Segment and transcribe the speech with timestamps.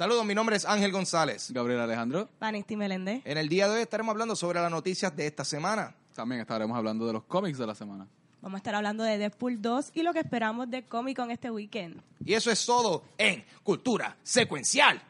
[0.00, 1.50] Saludos, mi nombre es Ángel González.
[1.52, 2.26] Gabriel Alejandro.
[2.40, 3.20] Vanesti Meléndez.
[3.26, 5.94] En el día de hoy estaremos hablando sobre las noticias de esta semana.
[6.14, 8.08] También estaremos hablando de los cómics de la semana.
[8.40, 11.50] Vamos a estar hablando de Deadpool 2 y lo que esperamos de Comic Con este
[11.50, 12.00] weekend.
[12.24, 15.02] Y eso es todo en Cultura Secuencial.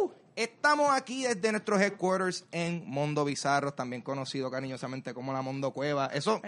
[0.00, 0.10] ¡Woo!
[0.34, 6.06] Estamos aquí desde nuestros headquarters en Mondo Bizarro, también conocido cariñosamente como la Mondo Cueva.
[6.06, 6.42] Eso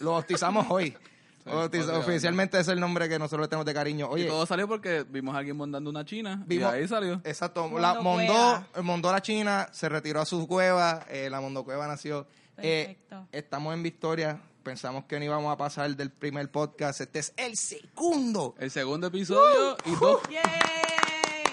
[0.00, 0.96] lo bautizamos hoy.
[1.46, 4.08] Oficialmente es el nombre que nosotros le tenemos de cariño.
[4.16, 7.20] y todo salió porque vimos a alguien mondando una china Vimos- y ahí salió.
[7.24, 7.68] exacto.
[7.78, 8.66] La Cueva.
[8.82, 12.26] Mondó la China, se retiró a su cueva, eh, la Mondo Cueva nació.
[12.58, 13.28] Eh, Perfecto.
[13.32, 14.40] estamos en Victoria.
[14.62, 17.00] Pensamos que no íbamos a pasar del primer podcast.
[17.00, 18.54] Este es el segundo.
[18.58, 20.42] El segundo episodio y dos ¡Yay!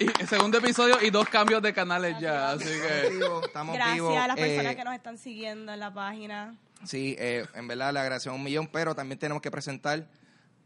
[0.08, 3.76] y el segundo episodio y dos cambios de canales ya, así Estamos que vivos, estamos
[3.76, 4.18] Gracias vivos.
[4.18, 6.56] a las personas Eh, que nos están siguiendo en la página.
[6.86, 10.08] Sí, eh, en verdad le agradecemos un millón, pero también tenemos que presentar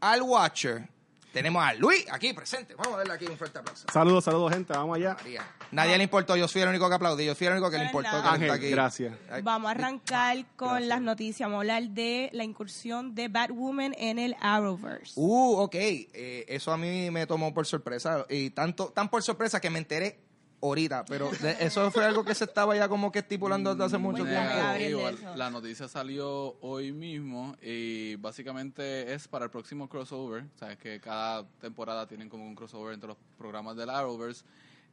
[0.00, 0.88] al Watcher.
[1.32, 2.76] Tenemos a Luis aquí presente.
[2.76, 3.86] Vamos a darle aquí un fuerte aplauso.
[3.92, 4.72] Saludos, saludos, gente.
[4.72, 5.14] Vamos allá.
[5.14, 5.42] María.
[5.72, 7.86] Nadie le importó, yo fui el único que aplaudí, yo fui el único que le
[7.86, 8.70] importó que él está Ángel, aquí.
[8.70, 9.16] gracias.
[9.28, 10.88] Ay, Vamos a arrancar con Gracias.
[10.88, 11.48] las noticias.
[11.48, 15.14] Vamos a hablar de la incursión de Batwoman en el Arrowverse.
[15.16, 15.74] Uh, ok.
[15.74, 18.24] Eh, eso a mí me tomó por sorpresa.
[18.28, 20.20] Y tanto, tan por sorpresa que me enteré
[20.68, 21.04] ahorita.
[21.06, 24.24] Pero de- eso fue algo que se estaba ya como que estipulando desde hace mucho
[24.24, 24.40] tiempo.
[24.42, 29.88] bien, Gabriel, de Igual, la noticia salió hoy mismo y básicamente es para el próximo
[29.88, 30.44] crossover.
[30.56, 34.44] Sabes que cada temporada tienen como un crossover entre los programas del Arrowverse.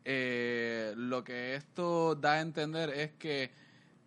[0.03, 3.51] Eh, lo que esto da a entender es que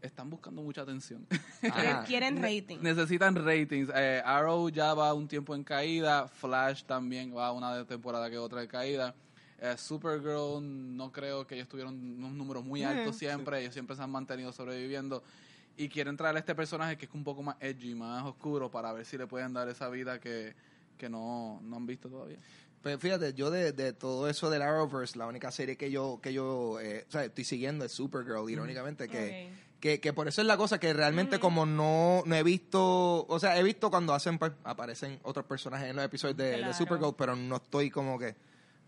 [0.02, 1.26] están buscando mucha atención.
[1.72, 2.04] Ah.
[2.06, 2.76] Quieren rating.
[2.82, 3.88] Necesitan ratings.
[3.94, 6.28] Eh, Arrow ya va un tiempo en caída.
[6.28, 9.14] Flash también va una temporada que otra de caída.
[9.60, 10.60] Eh, Supergirl,
[10.96, 13.60] no creo que ellos tuvieron unos números muy altos siempre.
[13.60, 15.22] Ellos siempre se han mantenido sobreviviendo.
[15.76, 18.92] Y quieren traer a este personaje que es un poco más edgy, más oscuro, para
[18.92, 20.54] ver si le pueden dar esa vida que,
[20.96, 22.38] que no, no han visto todavía.
[22.84, 26.34] Pues fíjate, yo de, de todo eso del Arrowverse, la única serie que yo, que
[26.34, 30.46] yo eh, o sea, estoy siguiendo es Supergirl, irónicamente, que, que, que por eso es
[30.46, 34.38] la cosa que realmente como no, no he visto, o sea, he visto cuando hacen,
[34.38, 36.74] pues, aparecen otros personajes en los episodios de.
[36.74, 38.36] Supergirl, pero no estoy como que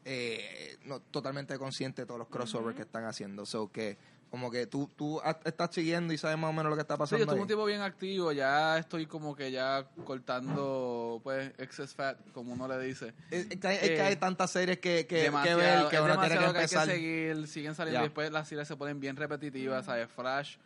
[0.08, 3.44] eh, no, totalmente consciente de todos los crossovers que están haciendo.
[3.44, 3.98] So que
[4.30, 6.98] como que tú, tú estás siguiendo y sabes más o menos lo que está Sí,
[6.98, 7.22] yo pasando.
[7.24, 12.52] estuve un tiempo bien activo, ya estoy como que ya cortando, pues, excess fat, como
[12.52, 13.14] uno le dice.
[13.30, 15.96] es, es que hay, es que Eh, hay tantas series que, que, que ver que
[15.96, 19.00] es uno tiene que hay que seguir, siguen saliendo y después las series se ponen
[19.00, 20.08] bien repetitivas, ¿sabes?
[20.10, 20.56] Flash,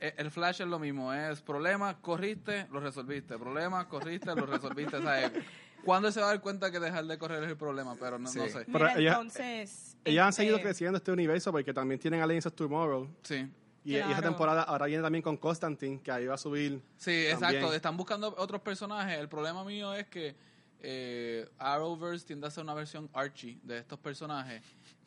[0.00, 5.02] eh, el Flash es lo mismo, es problema, corriste, lo resolviste, problema, corriste, lo resolviste,
[5.02, 5.32] ¿sabes?
[5.88, 7.96] ¿Cuándo se va a dar cuenta que dejar de correr es el problema?
[7.98, 8.38] Pero no, Sí.
[8.38, 8.66] no sé.
[8.66, 9.96] Pero Mira, ella- entonces...
[10.04, 13.08] Ellos han este, seguido creciendo este universo porque también tienen Aliens of Tomorrow.
[13.22, 13.48] Sí.
[13.84, 16.82] Y, y esa temporada ahora viene también con Constantine, que ahí va a subir.
[16.98, 17.32] Sí, también.
[17.32, 17.72] exacto.
[17.72, 19.18] Están buscando otros personajes.
[19.18, 20.36] El problema mío es que
[20.80, 24.62] eh, Arrowverse tiende a ser una versión Archie de estos personajes.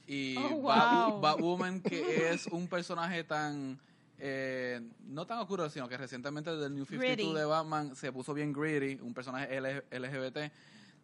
[0.08, 1.22] Y Oh, wow.
[1.22, 3.80] Batwoman, que es un personaje tan.
[4.24, 7.34] Eh, no tan oscuro, sino que recientemente del New 52 Gritty.
[7.34, 10.38] de Batman se puso bien greedy, un personaje L- LGBT.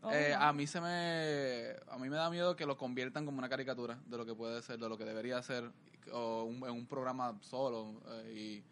[0.03, 0.43] Oh, Eh, wow.
[0.43, 3.97] A mí se me a mí me da miedo que lo conviertan como una caricatura
[4.05, 5.71] de lo que puede ser, de lo que debería ser
[6.13, 8.63] o un, en un programa solo eh, y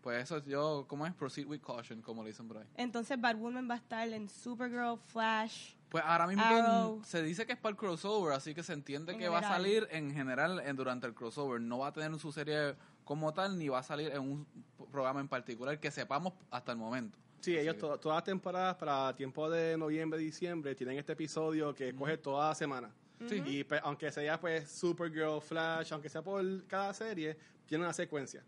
[0.00, 2.64] pues eso yo cómo es proceed with caution como le dicen por ahí.
[2.76, 5.72] Entonces Batwoman va a estar en Supergirl, Flash.
[5.88, 7.02] Pues ahora mismo Arrow.
[7.04, 9.42] se dice que es para el crossover, así que se entiende En que va a
[9.42, 11.60] salir en general en, durante el crossover.
[11.60, 12.76] No va a tener su serie
[13.08, 14.46] como tal, ni va a salir en un
[14.92, 17.16] programa en particular que sepamos hasta el momento.
[17.40, 21.94] Sí, ellos to- todas las temporadas para tiempo de noviembre, diciembre, tienen este episodio que
[21.94, 22.90] coge toda la semana.
[23.26, 23.42] Sí.
[23.46, 28.44] Y pues, aunque sea pues Supergirl, Flash, aunque sea por cada serie, tiene una secuencia.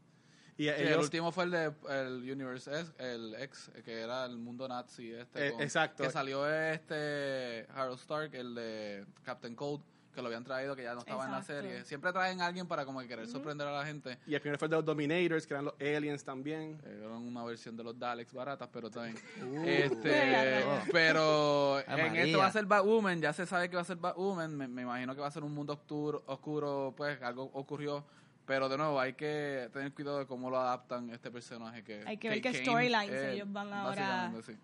[0.58, 4.36] Y Sí, el último fue el de el Universe X, el X, que era el
[4.36, 5.46] mundo nazi este.
[5.46, 6.02] Eh, con- exacto.
[6.02, 9.80] Que salió este Harold Stark, el de Captain Cold,
[10.12, 11.84] que lo habían traído, que ya no estaba en la serie.
[11.84, 14.18] Siempre traen a alguien para como que querer sorprender a la gente.
[14.26, 16.80] y el primero fue el de los Dominators, que eran los aliens también.
[16.84, 19.16] Eh, Eran una versión de los Daleks baratas, pero también.
[19.42, 19.64] Uh.
[19.66, 20.78] este, Oh.
[20.92, 23.96] pero Ay, en esto va a ser Batwoman, ya se sabe que va a ser
[23.96, 24.56] Batwoman.
[24.56, 28.04] Me, me imagino que va a ser un mundo oscuro, oscuro, pues algo ocurrió.
[28.46, 31.84] Pero de nuevo, hay que tener cuidado de cómo lo adaptan este personaje.
[31.84, 34.58] que Hay que ver que qué Kane storylines es, ellos van ahora- básicamente, sí.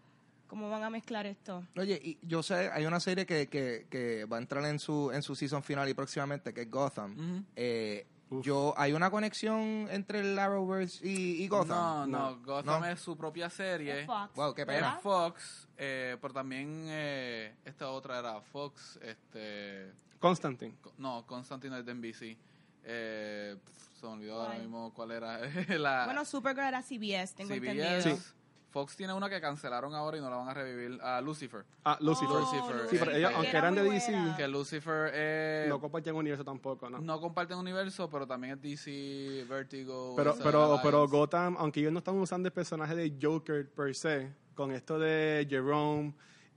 [0.47, 1.65] ¿Cómo van a mezclar esto?
[1.77, 5.11] Oye, y yo sé, hay una serie que, que, que va a entrar en su,
[5.13, 7.45] en su season final y próximamente, que es Gotham.
[7.57, 8.07] Eh,
[8.43, 12.11] yo, ¿Hay una conexión entre el Arrowverse y, y Gotham?
[12.11, 12.87] No, no, Gotham No.
[12.89, 14.01] es su propia serie.
[14.01, 14.81] Es Fox, Wow, qué pena.
[14.81, 15.01] ¿verdad?
[15.01, 20.75] Fox, eh, pero también eh, esta otra era Fox, este, Constantine.
[20.81, 22.37] co- no, Constantine es de NBC.
[22.85, 23.57] Eh,
[24.01, 25.41] se me olvidó ahora mismo cuál era
[25.79, 27.71] la Bueno, Supergirl era CBS, tengo CBS.
[27.71, 28.17] entendido.
[28.17, 28.23] Sí.
[28.71, 31.65] Fox tiene una que cancelaron ahora y no la van a revivir, a Lucifer.
[31.85, 32.37] Ah, Lucifer.
[32.37, 32.89] Oh, Lucifer.
[32.91, 34.37] Sí, pero ellos, aunque era eran de DC, buena.
[34.37, 36.99] Que Lucifer eh, no comparten universo tampoco, ¿no?
[36.99, 40.15] no comparten universo, pero también es DC, Vertigo.
[40.17, 40.83] Pero, pero, Alliance.
[40.85, 44.99] pero Gotham, aunque ellos no están usando el personaje de Joker per se, con esto
[44.99, 46.15] de Jerome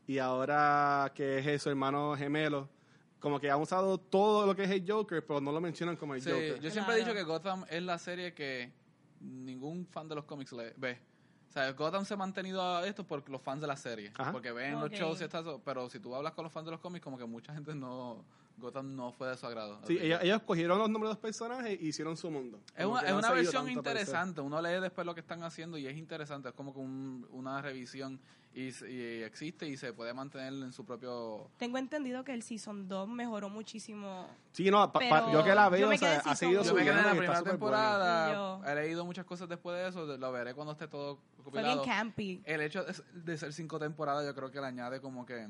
[0.07, 2.67] y ahora que es su hermano gemelo,
[3.19, 6.15] como que han usado todo lo que es el Joker, pero no lo mencionan como
[6.15, 6.59] el Sí, Joker.
[6.59, 8.71] yo siempre he dicho que Gotham es la serie que
[9.19, 10.99] ningún fan de los cómics le ve.
[11.49, 14.11] O sea, Gotham se ha mantenido a esto por los fans de la serie.
[14.15, 14.31] Ajá.
[14.31, 16.79] Porque ven los shows y estas, pero si tú hablas con los fans de los
[16.79, 18.23] cómics, como que mucha gente no.
[18.57, 19.79] Gotham no fue de su agrado.
[19.87, 22.59] Sí, ellos, ellos cogieron los nombres de los personajes y hicieron su mundo.
[22.75, 24.41] Es Como una, es no una versión interesante.
[24.41, 26.49] Uno lee después lo que están haciendo y es interesante.
[26.49, 28.19] Es como que un- una revisión
[28.67, 31.49] y, existe y se puede mantener en su propio.
[31.57, 34.27] Tengo entendido que el Season 2 mejoró muchísimo.
[34.51, 36.63] Sí, no, pa- pa- Pero yo que la veo, o sea, ha seguido.
[36.63, 37.51] Yo me quedé en la primera bueno.
[37.51, 38.33] temporada.
[38.33, 40.17] Yo- He leído muchas cosas después de eso.
[40.17, 41.83] Lo veré cuando esté todo Fue bien compilado.
[41.85, 42.41] campy.
[42.45, 45.47] El hecho de, de ser cinco temporadas, yo creo que le añade como que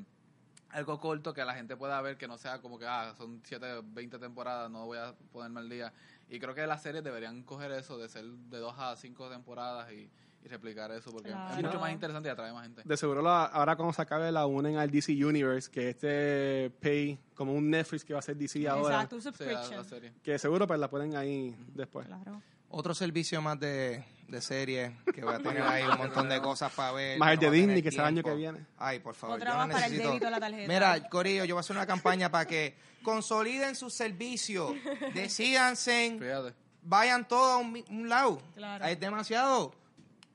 [0.70, 3.80] algo corto que la gente pueda ver, que no sea como que, ah, son 7,
[3.82, 5.92] 20 temporadas, no voy a ponerme al día.
[6.28, 9.90] Y creo que las series deberían coger eso, de ser de 2 a 5 temporadas
[9.90, 10.08] y,
[10.44, 11.56] y replicar eso, porque Claro.
[11.58, 12.82] es mucho más interesante y atrae más gente.
[12.84, 17.18] De seguro la- ahora cuando se acabe la unen al DC Universe, que este pay,
[17.34, 19.84] como un Netflix que va a ser DC ahora, Exacto, Sí, la, la
[20.22, 22.06] que seguro pues la ponen ahí después.
[22.06, 22.40] Claro.
[22.72, 26.72] Otro servicio más de, de serie que voy a tener ahí un montón de cosas
[26.72, 27.18] para ver.
[27.18, 28.64] Más el no de Disney, que será el año que viene.
[28.78, 29.36] Ay, por favor.
[29.36, 30.72] Otra yo no más para el necesito- débito de la tarjeta.
[30.72, 34.72] Mira, Corillo, yo voy a hacer una campaña para que consoliden sus servicios,
[35.14, 36.54] decídanse, Fíjate.
[36.84, 38.40] vayan todos a un, lado.
[38.54, 38.84] Claro.
[38.84, 39.74] Es demasiado.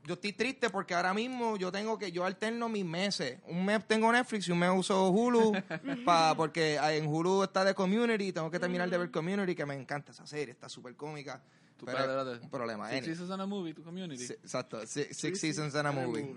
[0.05, 3.39] Yo estoy triste porque ahora mismo yo tengo que, yo alterno mis meses.
[3.47, 5.51] Un mes tengo Netflix y un mes uso Hulu,
[6.05, 9.73] pa, porque en Hulu está de Community, tengo que terminar de ver Community, que me
[9.73, 11.41] encanta esa serie, está súper cómica.
[11.83, 12.43] Pero espérate.
[12.43, 12.89] un problema.
[12.89, 13.05] Six.
[13.05, 14.25] Seasons and a Movie, tu community.
[14.27, 16.35] Sí, exacto, Six, six Seasons and a Movie.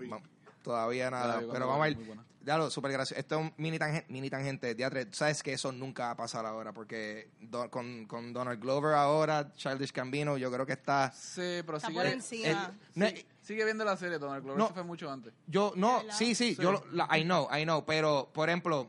[0.63, 2.25] Todavía nada, pero vamos a buena.
[2.41, 3.19] Ya lo, súper gracioso.
[3.19, 4.73] Esto es un mini, tangen- mini tangente.
[4.73, 8.93] Diatre, sabes que eso nunca va a pasar ahora, porque do- con, con Donald Glover
[8.95, 11.11] ahora, Childish Gambino, yo creo que está...
[11.11, 12.47] Sí, pero Está sigue, por encima.
[12.49, 12.57] el-
[12.95, 13.05] no,
[13.49, 14.67] sigue, viendo la serie, Donald Glover No.
[14.69, 15.33] se fue mucho antes.
[15.47, 16.61] Yo, no, sí, sí, Sí.
[16.61, 18.87] yo, lo- la- I know, I know, pero, por ejemplo,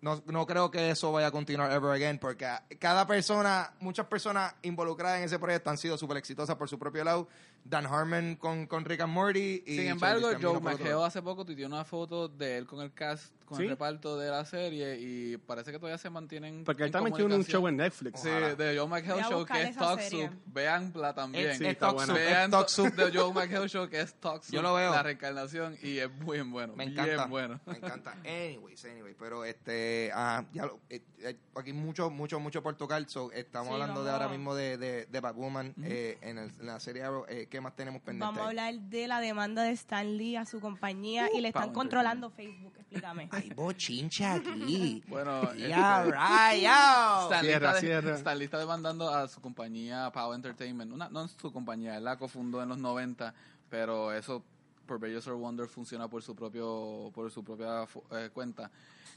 [0.00, 2.48] no, no creo que eso vaya a continuar ever again, porque
[2.80, 7.04] cada persona, muchas personas involucradas en ese proyecto han sido súper exitosas por su propio
[7.04, 7.28] lado.
[7.64, 9.62] Dan Harmon con, con Rick and Morty.
[9.64, 13.32] Y Sin embargo, Joe McHale hace poco tuiteó una foto de él con el cast,
[13.44, 13.64] con ¿Sí?
[13.64, 16.64] el reparto de la serie y parece que todavía se mantienen.
[16.64, 18.20] Porque él en también tiene un show en Netflix.
[18.20, 18.54] Sí, Ojalá.
[18.54, 19.76] de Joe McHale Show que es.
[20.10, 20.30] Soup.
[20.46, 21.56] Veanla también.
[21.56, 22.12] Sí, es está buena.
[22.14, 22.94] Vean Soup.
[22.94, 24.54] de Joe McHale Show que es Talk Soup.
[24.54, 24.90] Yo lo veo.
[24.92, 26.74] La reencarnación y es muy bueno.
[26.76, 27.04] Me encanta.
[27.16, 27.60] Bien bueno.
[27.66, 28.12] Me encanta.
[28.24, 33.02] Anyways, anyway, pero este, ah, ya lo, eh, eh, aquí mucho, mucho, mucho por tocar.
[33.08, 36.66] So, estamos Sí, hablando de ahora mismo de, de, de Batwoman eh, en, el- en
[36.66, 37.24] la serie Arrow.
[37.28, 38.26] Eh, ¿Qué más tenemos pendiente?
[38.26, 41.72] Vamos a hablar de la demanda de Stan Lee a su compañía y le están
[41.72, 42.72] controlando Facebook.
[42.78, 43.28] Explícame.
[43.32, 45.02] Hay bochincha aquí.
[45.08, 47.40] Bueno, yeah, right, yo.
[47.40, 48.14] Cierra, está de- cierra.
[48.44, 50.92] Está demandando a su compañía Power Entertainment.
[50.92, 53.34] Una, no es su compañía, él la cofundó en los 90,
[53.70, 54.42] pero eso
[54.86, 58.70] por Bellos or Wonder funciona por su propio por su propia eh, cuenta.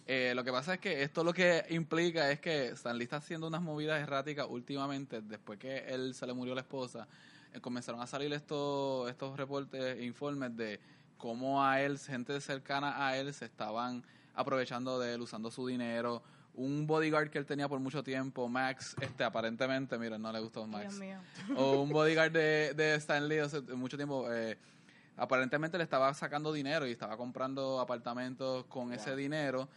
[0.07, 3.17] Eh, lo que pasa es que esto lo que implica es que Stan Lee está
[3.17, 7.07] haciendo unas movidas erráticas últimamente, después que él se le murió la esposa,
[7.53, 10.79] eh, comenzaron a salir estos, estos reportes e informes de
[11.17, 14.03] cómo a él, gente cercana a él, se estaban
[14.33, 16.21] aprovechando de él, usando su dinero.
[16.53, 20.65] Un bodyguard que él tenía por mucho tiempo, Max, este aparentemente, mira, no le gustó
[20.65, 21.17] Max Dios mío.
[21.57, 24.57] o un bodyguard de, de Stan Lee hace mucho tiempo, eh,
[25.17, 29.67] aparentemente le estaba sacando dinero y estaba comprando apartamentos con ese dinero.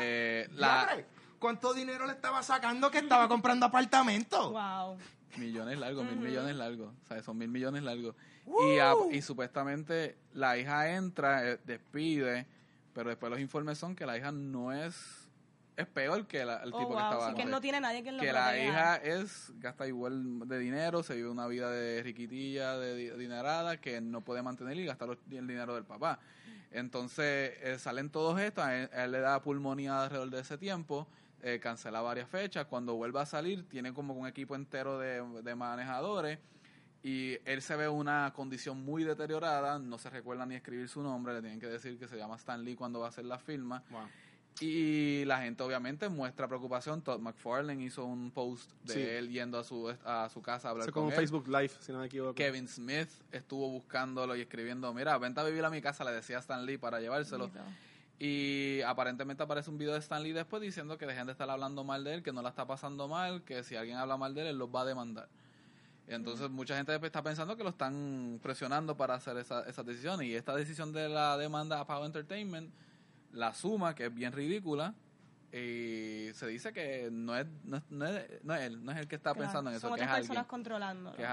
[0.00, 1.06] Eh, la, Diatre,
[1.38, 4.52] ¿Cuánto dinero le estaba sacando que estaba comprando apartamentos?
[4.52, 4.98] Wow.
[5.36, 8.14] millones largos, mil millones largos, o sea, son mil millones largos.
[8.60, 12.46] Y, a- y supuestamente la hija entra, eh, despide,
[12.94, 15.28] pero después los informes son que la hija no es,
[15.76, 17.52] es peor que la- el Oh, tipo que estaba Así que antes.
[17.52, 21.28] no tiene nadie que lo que la hija es gasta igual de dinero, se vive
[21.28, 25.46] una vida de riquitilla, de di- adinerada, que no puede mantener y gastar los- el
[25.46, 26.18] dinero del papá.
[26.72, 31.06] Entonces eh, salen todos estos, él, él le da pulmonía alrededor de ese tiempo,
[31.42, 35.54] eh, cancela varias fechas, cuando vuelve a salir tiene como un equipo entero de, de
[35.54, 36.38] manejadores
[37.02, 41.32] y él se ve una condición muy deteriorada, no se recuerda ni escribir su nombre,
[41.34, 43.82] le tienen que decir que se llama Stan Lee cuando va a hacer la firma.
[43.90, 44.02] Wow.
[44.60, 47.00] Y la gente obviamente muestra preocupación.
[47.02, 49.00] Todd McFarlane hizo un post de Sí.
[49.00, 51.16] él yendo a su, a su casa a hablar Eso con como él.
[51.16, 52.34] Facebook Live, si no me equivoco.
[52.34, 56.38] Kevin Smith estuvo buscándolo y escribiendo, mira, vente a vivir a mi casa, le decía
[56.38, 57.48] a Stan Lee para llevárselo.
[58.18, 61.84] Y aparentemente aparece un video de Stan Lee después diciendo que dejen de estar hablando
[61.84, 64.40] mal de él, que no la está pasando mal, que si alguien habla mal de
[64.40, 65.28] él, él los va a demandar.
[66.08, 70.22] Y entonces mucha gente está pensando que lo están presionando para hacer esa, esa decisión.
[70.22, 72.72] Y esta decisión de la demanda a Power Entertainment,
[73.32, 74.94] la suma, que es bien ridícula,
[75.52, 78.98] y se dice que no es, no, es- no es, no es él, no es
[78.98, 81.12] el que está Claro, pensando en eso, Son que es otras alguien personas controlando.
[81.14, 81.28] que es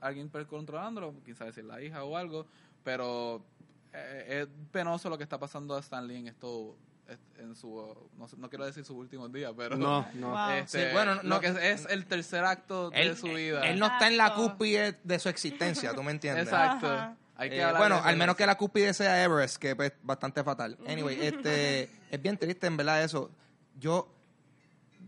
[0.00, 2.46] alguien controlándolo, quizás decir la hija o algo,
[2.84, 3.44] pero
[3.92, 6.89] eh, es penoso lo que está pasando a Stan Lee en esto, est-
[7.38, 10.30] en su, no, sé- no quiero decir sus últimos días, pero No, no.
[10.30, 10.50] Wow.
[10.50, 13.60] este, Sí, bueno, no- lo que es, es el tercer acto de su vida.
[13.68, 16.44] él no está en la cúspide de su existencia, ¿tú me entiendes?
[16.44, 16.86] Exacto.
[16.86, 17.16] Ajá.
[17.36, 20.76] Hay que Eh, bueno, al menos que la cúspide sea Everest, que es bastante fatal.
[20.86, 23.30] Anyway, este, es bien triste en verdad eso.
[23.78, 24.12] Yo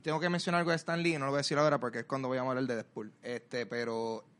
[0.03, 2.05] tengo que mencionar algo de Stan Lee, no lo voy a decir ahora porque es
[2.07, 3.13] cuando voy a hablar de Deadpool.
[3.23, 4.32] Este, pero eh, eh, eh,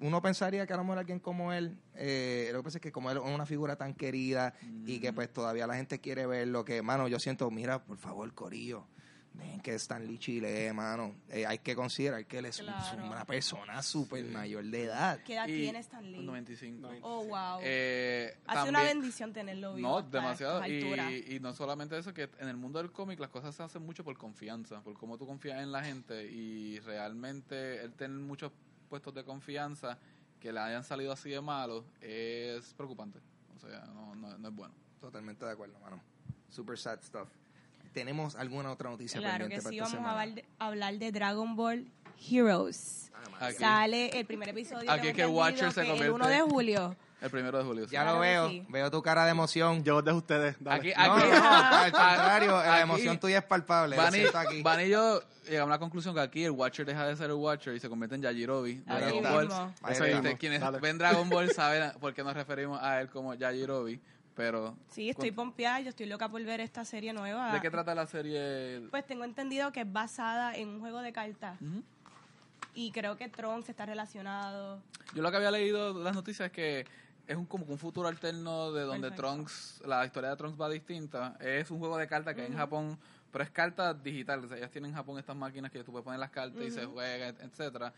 [0.00, 2.92] uno pensaría que a lo mejor alguien como él, eh, lo que pasa es que
[2.92, 4.54] como él es una figura tan querida
[4.86, 8.32] y que pues todavía la gente quiere verlo, que, mano, yo siento, mira, por favor,
[8.34, 8.86] Corillo,
[9.34, 13.06] ven que Stan Lee Chile, mano, eh, hay que considerar que él es Claro.
[13.06, 15.20] una persona súper mayor de edad.
[15.24, 16.24] ¿Qué edad Y- tiene Stan Lee?
[16.24, 16.88] 95.
[17.02, 17.60] Oh, wow.
[17.62, 19.88] Eh, Hace una bendición tenerlo vivo.
[19.88, 20.66] No, demasiado.
[20.66, 23.82] Y, y no solamente eso, que en el mundo del cómic las cosas se hacen
[23.86, 28.50] mucho por confianza, por cómo tú confías en la gente y realmente el tener muchos
[28.90, 29.96] puestos de confianza
[30.40, 33.20] que le hayan salido así de malos es preocupante.
[33.56, 34.74] O sea, no, no, no es bueno.
[35.00, 36.02] Totalmente de acuerdo, mano.
[36.50, 37.28] Super sad stuff.
[37.94, 40.10] ¿Tenemos alguna otra noticia Claro que sí, para esta vamos a semana?
[40.20, 41.90] hablar de, hablar de Dragon Ball
[42.30, 43.10] Heroes.
[43.40, 44.90] Aquí, Sale el primer episodio.
[44.90, 46.96] Aquí tengo que entendido Watcher se que El convierte- 1 de julio.
[47.20, 47.84] El primero de julio.
[47.86, 47.92] sí.
[47.92, 48.64] Ya lo veo, sí.
[48.68, 49.84] veo tu cara de emoción.
[49.84, 50.56] Yo dejo ustedes.
[50.60, 50.78] Dale.
[50.78, 53.96] Aquí, no, aquí, no, al contrario, la emoción tuya es palpable.
[53.96, 54.62] Van y, siento aquí.
[54.62, 57.36] Van y yo llegamos a la conclusión que aquí el Watcher deja de ser el
[57.36, 59.48] Watcher y se convierte en Yajirobe de Así Dragon.
[59.48, 59.72] Ball.
[59.82, 60.04] Ahí Eso
[60.38, 60.78] quienes Dale.
[60.78, 64.00] ven Dragon Ball saben por qué nos referimos a él como Yajirobe,
[64.34, 67.52] pero Sí, estoy pompeada, yo estoy loca por ver esta serie nueva.
[67.52, 68.86] ¿de qué trata la serie?
[68.90, 71.58] Pues tengo entendido que es basada en un juego de cartas.
[72.72, 74.80] Y creo que Trunks está relacionado.
[75.14, 76.86] Yo lo que había leído de las noticias es que
[77.30, 79.22] es un, como un futuro alterno de donde Perfecto.
[79.22, 81.36] Trunks, la historia de Trunks va distinta.
[81.38, 82.98] Es un juego de cartas que hay en Japón,
[83.30, 84.46] pero es cartas digitales.
[84.46, 86.72] O sea, ellas tienen en Japón estas máquinas que tú puedes poner las cartas y
[86.72, 87.92] se juega, etcétera.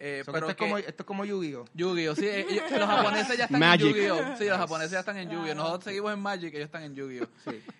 [0.00, 1.64] Eh, So pero esto, es como, esto es como Yu-Gi-Oh!
[1.74, 2.14] Yu-Gi-Oh!
[2.16, 3.86] Sí, eh, ellos- los japoneses ya están Magic.
[3.86, 4.36] en Yu-Gi-Oh!
[4.36, 5.54] Sí, los japoneses ya están en Yu-Gi-Oh!
[5.54, 7.26] Nosotros seguimos en Magic, ellos están en Yu-Gi-Oh!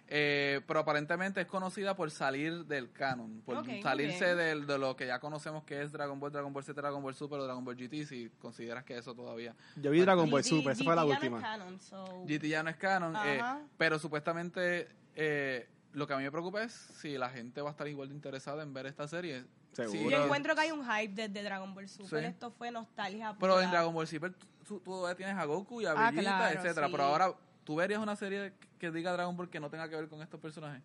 [0.09, 5.07] Eh, pero aparentemente es conocida por salir del canon, por salirse del- de, lo que
[5.07, 7.77] ya conocemos que es Dragon Ball, Dragon Ball Z, Dragon Ball Super o Dragon Ball
[7.77, 9.55] GT, si consideras que eso todavía.
[9.77, 11.41] Yo vi Dragon Ball GT Super, esa fue la ya no es última.
[11.41, 13.41] canon, so- GT ya no es canon, eh,
[13.79, 17.73] pero supuestamente eh, lo que a mí me preocupa es si la gente va a
[17.73, 19.45] estar igual de interesada en ver esta serie.
[19.73, 19.99] Seguro.
[20.01, 22.21] Sí, Yo encuentro que hay un hype desde Dragon Ball Super.
[22.21, 22.27] Sí.
[22.27, 23.35] Esto fue nostalgia.
[23.41, 23.65] Pero pura.
[23.65, 26.59] en Dragon Ball Super tú, tú todavía tienes a Goku y a Ah, Vegeta, claro,
[26.61, 26.87] etcétera.
[26.87, 26.93] sí.
[26.93, 27.35] Pero ahora,
[27.65, 30.39] ¿tú verías una serie que diga Dragon Ball que no tenga que ver con estos
[30.41, 30.83] personajes?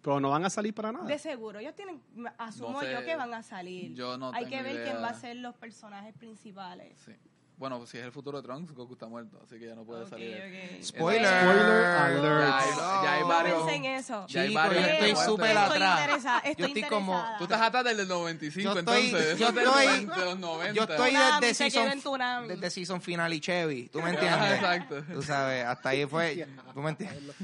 [0.00, 1.04] Pero no van a salir para nada.
[1.04, 2.02] De seguro, ellos tienen,
[2.38, 3.94] asumo No sé, yo que van a salir.
[3.94, 4.84] yo no Hay que ver idea.
[4.84, 6.98] quién va a ser los personajes principales.
[7.04, 7.12] Sí.
[7.58, 10.02] Bueno, si es el futuro de Trunks, Goku está muerto, así que ya no puede
[10.02, 10.34] Ok, salir.
[10.36, 10.82] ok.
[10.82, 11.26] Spoiler.
[11.26, 12.54] Spoiler Ya alert.
[12.54, 12.70] hay,
[13.04, 13.28] ya hay No.
[13.28, 13.58] varios.
[13.62, 14.26] Pensé en eso.
[14.26, 16.00] Ya hay varios yo estoy súper Estoy atrás.
[16.00, 17.24] interesada, Yo estoy estoy como...
[17.38, 19.38] Tú estás atrás del del 95, Yo estoy- entonces.
[19.38, 20.72] yo estoy- 90, de los 90.
[20.72, 24.52] Yo estoy desde season, desde season final y Chevy, ¿tú me entiendes?
[24.54, 25.02] exacto.
[25.12, 27.36] Tú sabes, hasta ahí fue, ¿tú me entiendes?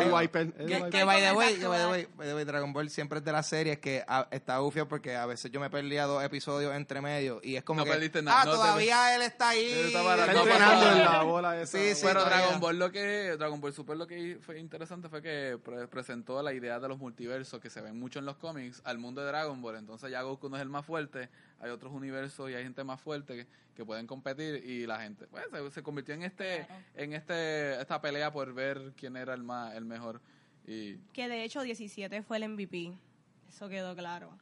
[0.00, 0.52] El wiper.
[0.58, 1.92] el Que, by the way, back que to by the back.
[1.92, 4.88] way, by the way, Dragon Ball siempre es de las series que ah, está bufio
[4.88, 7.90] porque a veces yo me perdía dos episodios entre medio y es como No que
[7.92, 9.70] perdiste nada, ah, no te- todavía él está ahí.
[9.86, 11.78] Está entrenando en la bola esa.
[11.78, 12.38] Sí, sí, Pero todavía.
[12.46, 16.42] Dragon Ball lo que Dragon Ball Super lo que fue interesante fue que pre- presentó
[16.42, 19.28] la idea de los multiversos que se ven mucho en los cómics al mundo de
[19.28, 19.76] Dragon Ball.
[19.76, 21.28] Entonces ya Goku no es el más fuerte,
[21.62, 25.26] hay otros universos y hay gente más fuerte que, que pueden competir y la gente
[25.28, 26.84] pues se, se convirtió en este Claro.
[26.96, 30.20] en este esta pelea por ver quién era el más el mejor
[30.66, 32.92] y Que de hecho 17 fue el MVP.
[33.48, 34.36] Eso quedó claro.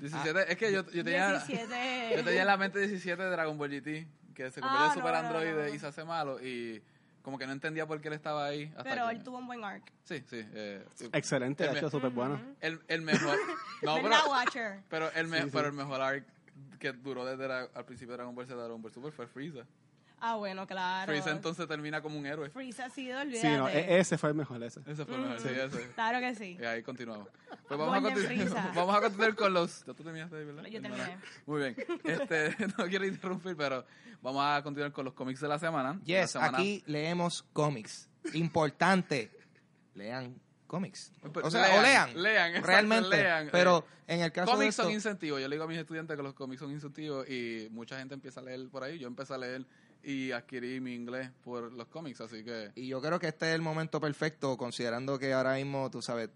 [0.00, 2.12] 17 es que yo, yo tenía 17.
[2.16, 4.94] yo tenía en la mente 17 de Dragon Ball GT que se convierte Ah, en
[4.94, 5.74] Super no, no, Android no.
[5.74, 6.82] y se hace malo y
[7.22, 9.46] como que no entendía por qué él estaba ahí hasta Pero que- él tuvo un
[9.46, 9.92] buen arc.
[10.04, 10.44] Sí, sí.
[10.54, 11.08] eh, sí.
[11.12, 12.40] Excelente, El ha hecho súper bueno.
[12.60, 13.36] El, el mejor.
[13.82, 14.80] No, pero, ¿Verdad, Watcher?
[14.90, 15.50] pero, el me- Sí, sí.
[15.52, 16.24] pero el mejor arc
[16.78, 19.64] que duró desde la- al principio de Dragon Ball Z Dragon Ball Super fue Freeza.
[20.20, 21.10] Ah, bueno, claro.
[21.10, 22.50] Freeza entonces termina como un héroe.
[22.50, 23.56] Freeza ha sido, Sí, olvídate.
[23.56, 24.80] no, e- ese fue el mejor, ese.
[24.86, 25.88] Ese fue el mejor, sí, ese.
[25.94, 26.58] Claro que sí.
[26.60, 27.28] Y ahí continuamos.
[27.66, 29.82] Pues vamos a, continuar, vamos a continuar con los...
[29.84, 30.64] ¿Tú terminaste ahí, verdad?
[30.64, 31.18] Yo terminé.
[31.46, 31.76] Muy bien.
[32.04, 33.84] Este, no quiero interrumpir, pero
[34.20, 35.94] vamos a continuar con los cómics de la semana.
[35.94, 38.08] La Yes, semana- aquí leemos cómics.
[38.34, 39.30] Importante,
[39.94, 40.38] lean
[40.70, 41.10] cómics.
[41.42, 42.22] O sea, o lean.
[42.22, 43.08] lean, realmente.
[43.08, 45.40] lean, pero eh, en el caso de Cómics esto, son incentivos.
[45.40, 48.38] Yo le digo a mis estudiantes que los cómics son incentivos y mucha gente empieza
[48.38, 48.96] a leer por ahí.
[48.96, 49.66] Yo empecé a leer
[50.04, 52.70] y adquirí mi inglés por los cómics, así que...
[52.76, 56.30] y yo creo que este es el momento perfecto, considerando que ahora mismo, tú sabes,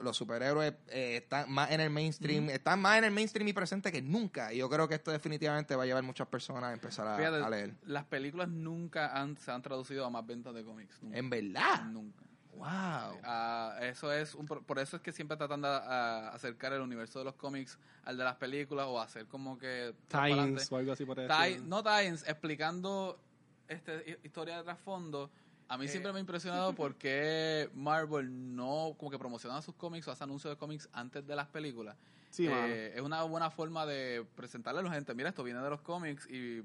[0.00, 3.92] los superhéroes eh, están más en el mainstream, están más en el mainstream y presente
[3.92, 4.52] que nunca.
[4.52, 7.36] Y yo creo que esto definitivamente va a llevar muchas personas a empezar a, Fíjate,
[7.36, 7.74] a leer.
[7.84, 11.02] las películas nunca han, se han traducido a más ventas de cómics.
[11.02, 11.18] Nunca.
[11.18, 11.84] En verdad.
[11.84, 12.27] Nunca.
[12.58, 13.20] Wow.
[13.22, 16.80] Ah, eso es un, pro- por eso es que siempre tratan de ah, acercar el
[16.80, 20.92] universo de los cómics al de las películas o hacer como que Times o algo
[20.92, 23.20] así por no Times, explicando
[23.68, 25.30] este, hi- historia de trasfondo.
[25.68, 30.10] A mí siempre me ha impresionado porque Marvel no como que promociona sus cómics o
[30.12, 31.96] hace anuncios de cómics antes de las películas.
[32.30, 35.70] Sí, Eh, es una buena forma de presentarle a la gente, mira, esto viene de
[35.70, 36.62] los cómics y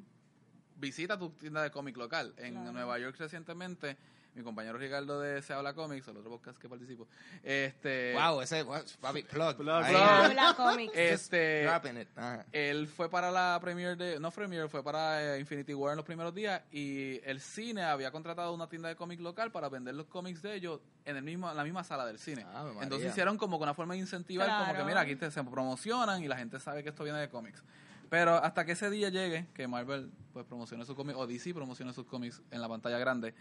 [0.76, 2.34] visita tu tienda de cómic local.
[2.38, 2.72] En Claro.
[2.72, 3.98] Nueva York recientemente,
[4.36, 7.08] mi compañero Ricardo de Se Habla Comics, el otro podcast que participo,
[7.44, 8.66] este, Wow, ese
[9.00, 9.56] papi, plug.
[9.56, 9.96] Plug, plug.
[9.96, 10.94] Habla cómics.
[10.96, 12.08] este, it.
[12.52, 16.06] Él fue para la premiere de, no premiere, fue para eh, Infinity War en los
[16.06, 20.08] primeros días y el cine había contratado una tienda de cómic local para vender los
[20.08, 22.46] cómics de ellos en el mismo, en la misma sala del cine.
[22.46, 22.84] María.
[22.84, 26.24] Entonces hicieron como que una forma de incentivar, como que mira, aquí te, se promocionan
[26.24, 27.64] y la gente sabe que esto viene de cómics.
[28.10, 31.94] Pero hasta que ese día llegue, que Marvel pues promocione sus cómics, o DC promocione
[31.94, 33.34] sus cómics en la pantalla grande,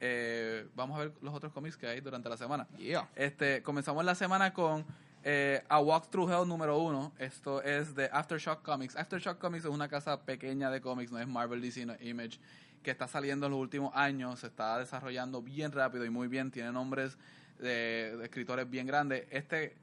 [0.00, 2.66] eh, vamos a ver los otros cómics que hay durante la semana.
[2.78, 3.08] Yeah.
[3.16, 4.84] Este, comenzamos la semana con
[5.24, 7.12] eh, A Walk Through Hell número uno.
[7.18, 8.96] Esto es de Aftershock Comics.
[8.96, 12.38] Aftershock Comics es una casa pequeña de cómics, no es Marvel DC, no es Image,
[12.82, 16.50] que está saliendo en los últimos años, se está desarrollando bien rápido y muy bien,
[16.50, 17.18] tiene nombres
[17.58, 19.26] de, de escritores bien grandes.
[19.30, 19.76] Este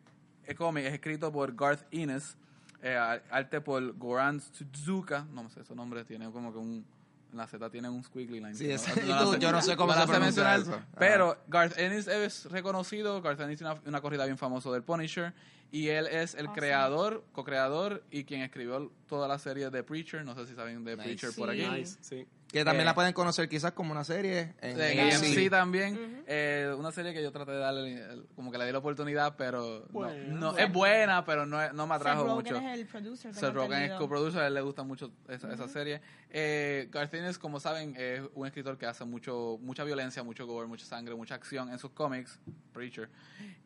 [0.45, 2.37] eh, cómic es escrito por Garth Innes,
[2.81, 6.85] eh, ar- arte por Goran Suzuka, no sé, esos nombres tienen como que un...
[7.33, 8.53] En la Z tiene un squiggly line.
[8.53, 10.79] Sí, No- no tú- sé- yo no sé cómo no se pronuncia mencionar, eso.
[10.99, 15.33] Pero Garth Ennis es reconocido, Garth Ennis tiene una, una corrida bien famosa del Punisher
[15.71, 16.59] y él es el Awesome.
[16.59, 20.95] creador, co-creador y quien escribió toda la serie de Preacher, no sé si saben de
[20.95, 21.03] Nice.
[21.07, 21.61] Preacher por Sí.
[21.63, 21.75] aquí.
[21.75, 22.27] Nice, sí.
[22.53, 25.49] Que también Eh, la pueden conocer quizás como una serie en, En AMC.
[25.49, 28.05] también, eh, una serie que yo traté de darle,
[28.35, 30.39] como que le di la oportunidad, pero no- Bueno.
[30.51, 32.57] no, es buena, pero no, no me Seth atrajo Rogen mucho.
[32.57, 33.33] es el producer.
[33.33, 35.99] Seth Rogen es coproducer, a él le gusta mucho esa, esa serie.
[36.29, 36.89] Eh,
[37.41, 41.33] como saben, es un escritor que hace mucho mucha violencia, mucho gore, mucha sangre, mucha
[41.35, 42.39] acción en sus cómics,
[42.71, 43.09] Preacher.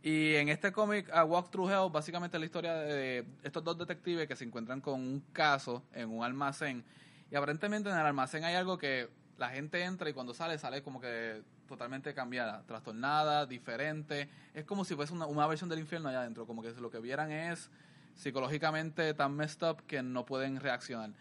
[0.01, 3.77] Y en este cómic, A Walk Through Hell, básicamente es la historia de estos dos
[3.77, 6.85] detectives que se encuentran con un caso en un almacén.
[7.31, 10.81] Y aparentemente en el almacén hay algo que la gente entra y cuando sale, sale
[10.81, 14.29] como que totalmente cambiada, trastornada, diferente.
[14.53, 16.99] Es como si fuese una, una versión del infierno allá adentro, como que lo que
[16.99, 17.69] vieran es
[18.15, 21.11] psicológicamente tan messed up que no pueden reaccionar.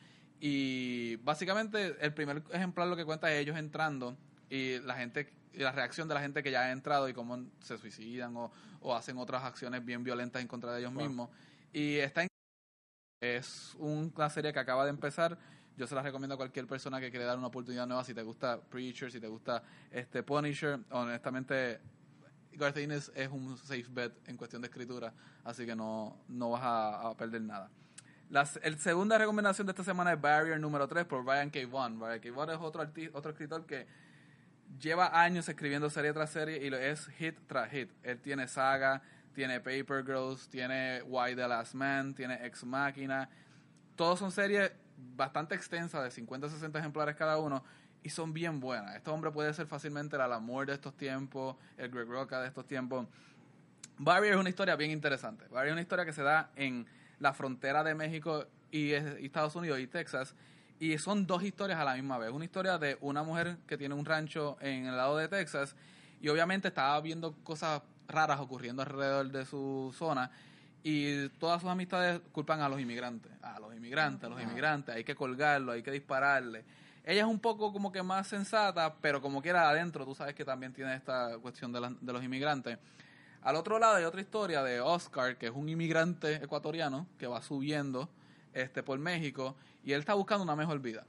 [0.41, 4.17] Y básicamente el primer ejemplar lo que cuenta es ellos entrando
[4.49, 7.39] y la gente y la reacción de la gente que ya ha entrado y cómo
[7.61, 11.31] se suicidan o, o hacen otras acciones bien violentas en contra de ellos mismos.
[11.73, 12.29] Y está en-
[13.23, 15.39] es una serie que acaba de empezar.
[15.77, 18.03] Yo se la recomiendo a cualquier persona que quiere dar una oportunidad nueva.
[18.05, 21.81] Si te gusta Preacher, si te gusta este Punisher, honestamente
[22.57, 25.13] Garth Ennis es un safe bet en cuestión de escritura,
[25.45, 27.71] así que no, no vas a, perder nada.
[28.31, 31.61] La el segunda recomendación de esta semana es Barrier número 3 por Brian K.
[31.71, 31.99] Vaughan.
[31.99, 32.31] Brian K.
[32.31, 33.87] Vaughan es otro, otro escritor que
[34.81, 37.91] lleva años escribiendo serie tras serie y es hit tras hit.
[38.03, 43.29] Él tiene Saga, tiene Paper Girls, tiene Why the Last Man, tiene Ex Machina.
[43.95, 47.63] Todos son series bastante extensas, de 50 a 60 ejemplares cada uno,
[48.03, 48.95] y son bien buenas.
[48.95, 52.49] Este hombre puede ser fácilmente el Alan Moore de estos tiempos, el Greg Roca de
[52.49, 53.07] estos tiempos.
[53.99, 55.47] Barrier es una historia bien interesante.
[55.49, 56.87] Barrier es una historia que se da en
[57.19, 60.35] la frontera de México y Estados Unidos y Texas.
[60.79, 62.31] Y son dos historias a la misma vez.
[62.31, 65.75] Una historia de una mujer que tiene un rancho en el lado de Texas
[66.21, 70.31] y obviamente estaba viendo cosas raras ocurriendo alrededor de su zona
[70.89, 73.33] y todas sus amistades culpan a los inmigrantes.
[73.43, 76.65] A los inmigrantes, a los inmigrantes, hay que colgarlo, hay que dispararle.
[77.05, 80.45] Ella es un poco como que más sensata, pero como quiera adentro, tú sabes que
[80.45, 82.79] también tiene esta cuestión de, las- de los inmigrantes.
[83.43, 87.43] Al otro lado hay otra historia de Oscar, que es un inmigrante ecuatoriano que va
[87.43, 88.09] subiendo
[88.55, 91.05] este, por México y él está buscando una mejor vida.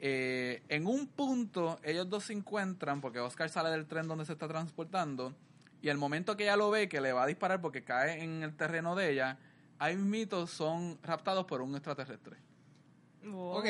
[0.00, 4.32] Eh, en un punto, ellos dos se encuentran porque Oscar sale del tren donde se
[4.32, 5.34] está transportando
[5.82, 8.42] y el momento que ella lo ve, que le va a disparar porque cae en
[8.42, 9.38] el terreno de ella,
[9.78, 12.36] ahí mitos son raptados por un extraterrestre.
[13.24, 13.58] Wow.
[13.58, 13.66] Ok.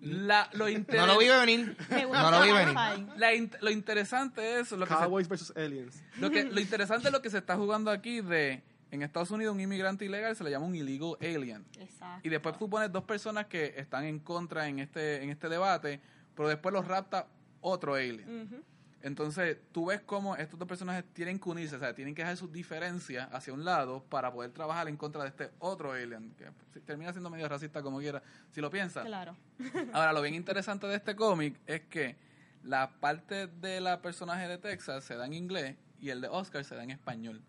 [0.00, 1.76] La, lo, inter- No lo vi venir.
[1.90, 2.74] No lo vi venir.
[2.78, 3.18] sci-fi.
[3.18, 5.52] la in- lo interesante es lo que, se, Cowboys vs.
[5.56, 6.04] Aliens.
[6.20, 9.54] lo que lo interesante es lo que se está jugando aquí de en Estados Unidos
[9.54, 11.66] un inmigrante ilegal se le llama un illegal alien.
[11.78, 12.20] Exacto.
[12.26, 16.00] Y después tú pones dos personas que están en contra en este, en este debate,
[16.36, 17.26] pero después los rapta
[17.60, 18.46] otro alien.
[18.46, 18.62] Ujú.
[19.02, 22.36] Entonces, tú ves cómo estos dos personajes tienen que unirse, o sea, tienen que dejar
[22.36, 26.80] sus diferencias hacia un lado para poder trabajar en contra de este otro alien, que
[26.80, 29.04] termina siendo medio racista como quiera, si lo piensas.
[29.06, 29.36] Claro.
[29.92, 32.16] Ahora, lo bien interesante de este cómic es que
[32.64, 36.64] la parte de la personaje de Texas se da en inglés y el de Oscar
[36.64, 37.40] se da en español.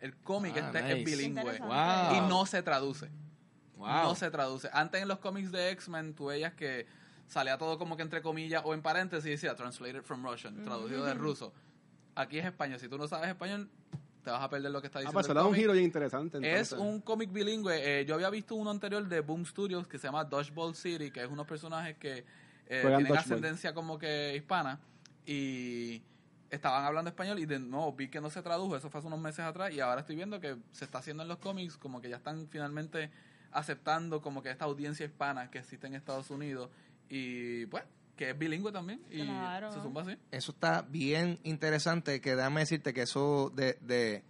[0.00, 0.98] El cómic Ah, este nice.
[0.98, 1.58] es bilingüe.
[1.60, 2.14] Wow.
[2.16, 3.08] Y no se traduce.
[3.76, 3.88] Wow.
[3.88, 4.68] No se traduce.
[4.72, 6.86] Antes en los cómics de X-Men, tú veías que
[7.26, 11.04] salía todo como que entre comillas o en paréntesis y decía translated from Russian, traducido
[11.04, 11.52] de ruso.
[12.14, 12.78] Aquí es español.
[12.80, 13.68] Si tú no sabes español,
[14.24, 15.12] te vas a perder lo que está Ah, diciendo.
[15.14, 16.38] pues se el da un giro bien interesante.
[16.58, 18.00] Es un cómic bilingüe.
[18.00, 21.22] Eh, yo había visto uno anterior de Boom Studios que se llama Dodgeball City, que
[21.22, 22.24] es unos personajes que eh,
[22.80, 23.18] tienen dodgeball.
[23.18, 24.80] ascendencia como que hispana
[25.26, 26.02] y
[26.50, 29.18] estaban hablando español y de nuevo vi que no se tradujo, eso fue hace unos
[29.20, 32.08] meses atrás y ahora estoy viendo que se está haciendo en los cómics, como que
[32.08, 33.10] ya están finalmente
[33.52, 36.70] aceptando como que esta audiencia hispana que existe en Estados Unidos
[37.08, 37.84] y pues
[38.16, 39.72] que es bilingüe también y Claro.
[39.72, 40.16] se zumba así.
[40.30, 43.78] Eso está bien interesante, que déjame decirte que eso de...
[43.82, 44.24] de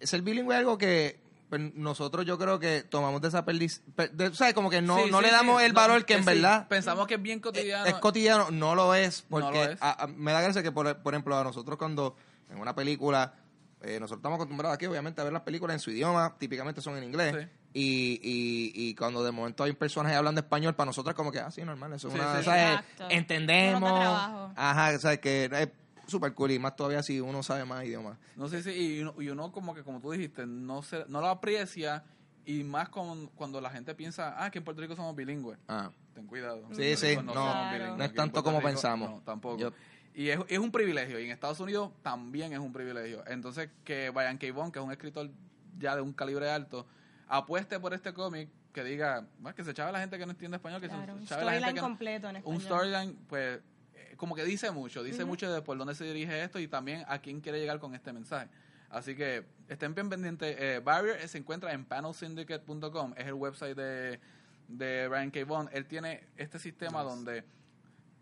[0.00, 1.18] ser bilingüe es algo que
[1.48, 3.82] pues, nosotros yo creo que tomamos de esa perdiz...
[3.96, 4.54] per- de- ¿Sabes?
[4.54, 5.66] Como que no, Sí, no sí, le damos sí.
[5.66, 6.68] el No, valor que en verdad...
[6.68, 7.86] pensamos que es bien cotidiano.
[7.86, 9.82] Es cotidiano, no lo es, porque No lo es.
[9.82, 12.14] a- a- me da gracia que, por, por ejemplo, a nosotros cuando
[12.50, 13.34] en una película,
[13.82, 16.96] eh, nosotros estamos acostumbrados aquí, obviamente, a ver las películas en su idioma, típicamente son
[16.98, 17.48] en inglés, Sí.
[17.74, 21.38] Y, y, y cuando de momento hay personas hablando español, para nosotros es como que,
[21.40, 23.04] ah, sí, normal, eso es Sí, una, sí.
[23.10, 25.18] Entendemos, No ajá, ¿sabes?
[25.20, 25.68] Que es
[26.06, 28.18] súper cool, y más todavía si uno sabe más idiomas.
[28.36, 31.20] No sé si, y uno, y uno como que, como tú dijiste, no se, no
[31.20, 32.04] lo aprecia
[32.46, 35.58] y más con, cuando la gente piensa, ah, que en Puerto Rico somos bilingües.
[35.68, 36.66] Ah, Ten cuidado.
[36.72, 37.70] Sí, sí, no, somos Claro.
[37.74, 37.98] bilingües.
[37.98, 39.10] no es tanto como Rico, pensamos.
[39.10, 39.58] No, tampoco.
[39.58, 39.72] Yo-
[40.14, 41.20] Y es, es un privilegio.
[41.20, 43.22] Y en Estados Unidos también es un privilegio.
[43.28, 44.46] Entonces, que Brian K.
[44.52, 45.30] Vaughan, que es un escritor
[45.78, 46.86] ya de un calibre alto,
[47.28, 50.56] apueste por este cómic que diga, bueno, que se chave la gente que no entiende
[50.56, 52.62] español, que Claro, un se chave la gente que completo en un español.
[52.62, 53.60] storyline, pues,
[53.94, 57.04] eh, como que dice mucho, dice mucho de por dónde se dirige esto y también
[57.08, 58.48] a quién quiere llegar con este mensaje.
[58.90, 60.56] Así que estén bien pendientes.
[60.58, 64.20] Eh, Barrier se encuentra en panelsyndicate.com, es el website de,
[64.68, 65.44] de Ryan K.
[65.44, 65.68] Bond.
[65.72, 67.44] Él tiene este sistema donde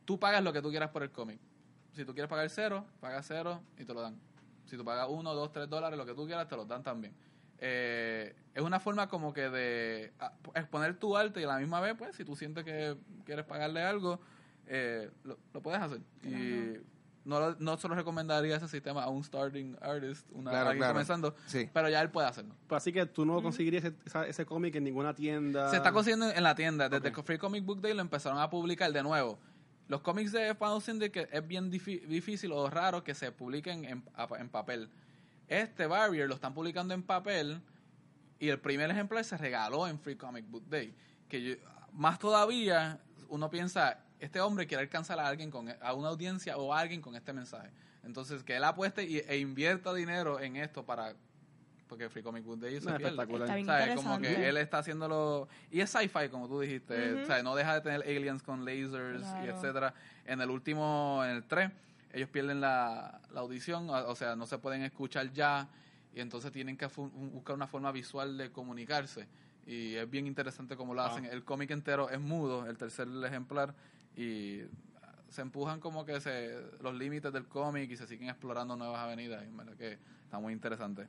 [0.05, 1.39] tú pagas lo que tú quieras por el cómic.
[1.93, 4.19] Si tú quieres pagar cero, pagas cero y te lo dan.
[4.67, 7.15] Si tú pagas uno, dos, tres dólares, lo que tú quieras, te lo dan también.
[7.59, 11.81] Eh, es una forma como que de ah, exponer tu arte y a la misma
[11.81, 14.21] vez, pues, si tú sientes que quieres pagarle algo,
[14.67, 16.01] eh, lo, lo puedes hacer.
[16.23, 16.79] Y
[17.25, 20.81] no, lo- no se lo recomendaría ese sistema a un starting artist, una, Claro, alguien
[20.81, 20.93] claro.
[20.95, 21.69] comenzando, Sí.
[21.73, 22.55] pero ya él puede hacerlo.
[22.67, 25.71] Pues así que tú no conseguirías ese, esa- ese cómic en ninguna tienda.
[25.71, 26.89] Se está consiguiendo en la tienda.
[26.89, 29.39] Desde que Free Comic Book Day lo empezaron a publicar de nuevo.
[29.89, 34.03] Los cómics de Final Syndicate es bien difícil o raro que se publiquen en,
[34.39, 34.89] en papel.
[35.49, 37.61] Este Barrier lo están publicando en papel
[38.39, 40.95] y el primer ejemplar se regaló en Free Comic Book Day.
[41.29, 41.55] Que yo-
[41.93, 46.73] más todavía uno piensa, este hombre quiere alcanzar a alguien con a una audiencia o
[46.75, 47.71] a alguien con este mensaje.
[48.03, 51.15] Entonces que él apueste y- e invierta dinero en esto para
[51.89, 52.97] porque Free Comic Book Day pierde.
[52.97, 53.43] espectacular.
[53.43, 53.95] Está bien ¿Sabes?
[53.95, 54.43] Como interesante.
[54.43, 55.49] que él está haciéndolo.
[55.71, 57.25] Y es sci-fi, como tú dijiste.
[57.27, 57.45] ¿sabes?
[57.45, 59.95] No deja de tener aliens con lasers y etcétera.
[60.25, 61.71] En el último, en el 3,
[62.13, 65.69] ellos pierden la, la audición, o o sea, no se pueden escuchar ya.
[66.15, 69.27] Y entonces tienen que buscar una forma visual de comunicarse.
[69.67, 71.11] Y es bien interesante como lo Wow.
[71.11, 71.25] hacen.
[71.27, 73.75] El cómic entero es mudo, el tercer ejemplar.
[74.17, 74.61] Y
[75.29, 79.45] se empujan como que se, los límites del cómic y se siguen explorando nuevas avenidas.
[79.47, 81.07] Y verdad que está muy interesante.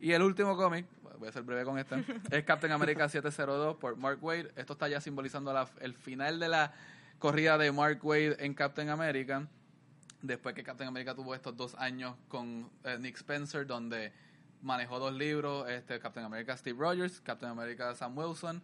[0.00, 0.84] Y el último cómic,
[1.18, 4.50] voy a ser breve con este, es Captain America 702 por Mark Wade.
[4.56, 6.72] Esto está ya simbolizando la- el final de la
[7.20, 9.46] corrida de Mark Wade en Captain America.
[10.22, 14.12] Después que Captain America tuvo estos dos años con eh, Nick Spencer, donde
[14.62, 18.62] manejó dos libros, este Captain America Steve Rogers, Captain America Sam Wilson.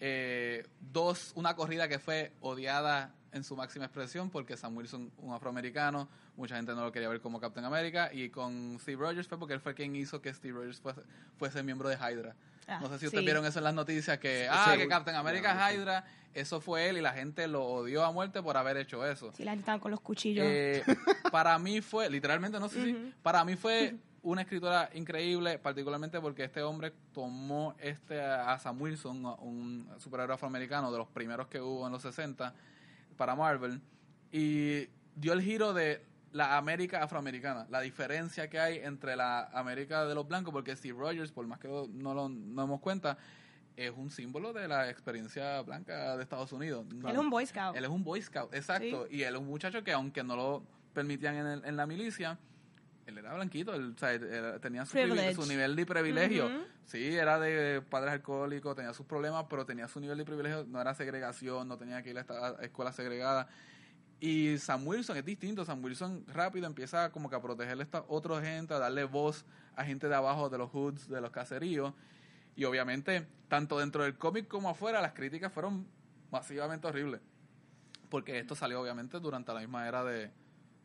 [0.00, 5.34] Eh, dos, una corrida que fue odiada en su máxima expresión porque Sam Wilson, un
[5.34, 9.38] afroamericano, mucha gente no lo quería ver como Captain America y con Steve Rogers fue
[9.38, 11.02] porque él fue quien hizo que Steve Rogers fuese,
[11.36, 12.34] fuese miembro de Hydra.
[12.66, 13.24] Ah, no sé si ustedes sí.
[13.26, 14.78] vieron eso en las noticias que, Sí, ah, sí.
[14.78, 18.42] que Captain America es Hydra, eso fue él y la gente lo odió a muerte
[18.42, 19.32] por haber hecho eso.
[19.32, 20.44] Sí, la gente estaba con los cuchillos.
[20.48, 20.82] Eh,
[21.30, 26.44] para mí fue, literalmente, no sé si, para mí fue una escritora increíble, particularmente porque
[26.44, 31.86] este hombre tomó este a Sam Wilson, un superhéroe afroamericano de los primeros que hubo
[31.86, 32.54] en los 60
[33.16, 33.80] para Marvel,
[34.32, 40.04] y dio el giro de la América afroamericana, la diferencia que hay entre la América
[40.04, 43.16] de los blancos, porque Steve Rogers, por más que no lo no damos cuenta,
[43.76, 46.86] es un símbolo de la experiencia blanca de Estados Unidos.
[46.90, 47.76] Él es un Boy Scout.
[47.76, 49.06] Él es un Boy Scout, exacto.
[49.10, 52.36] Y él es un muchacho que, aunque no lo permitían en, el- en la milicia,
[53.06, 54.92] él era blanquito, él, o sea, él- él tenía su,
[55.46, 56.48] nivel de privilegio.
[56.84, 60.80] Sí, era de padres alcohólicos, tenía sus problemas, pero tenía su nivel de privilegio, no
[60.80, 63.48] era segregación, no tenía que ir a esta escuela segregada.
[64.24, 68.04] Y Sam Wilson es distinto, Sam Wilson rápido empieza como que a proteger a esta
[68.08, 69.44] otra gente, a darle voz
[69.76, 71.92] a gente de abajo de los hoods, de los caseríos.
[72.56, 75.86] Y obviamente, tanto dentro del cómic como afuera, las críticas fueron
[76.30, 77.20] masivamente horribles.
[78.08, 80.30] Porque esto salió obviamente durante la misma era de,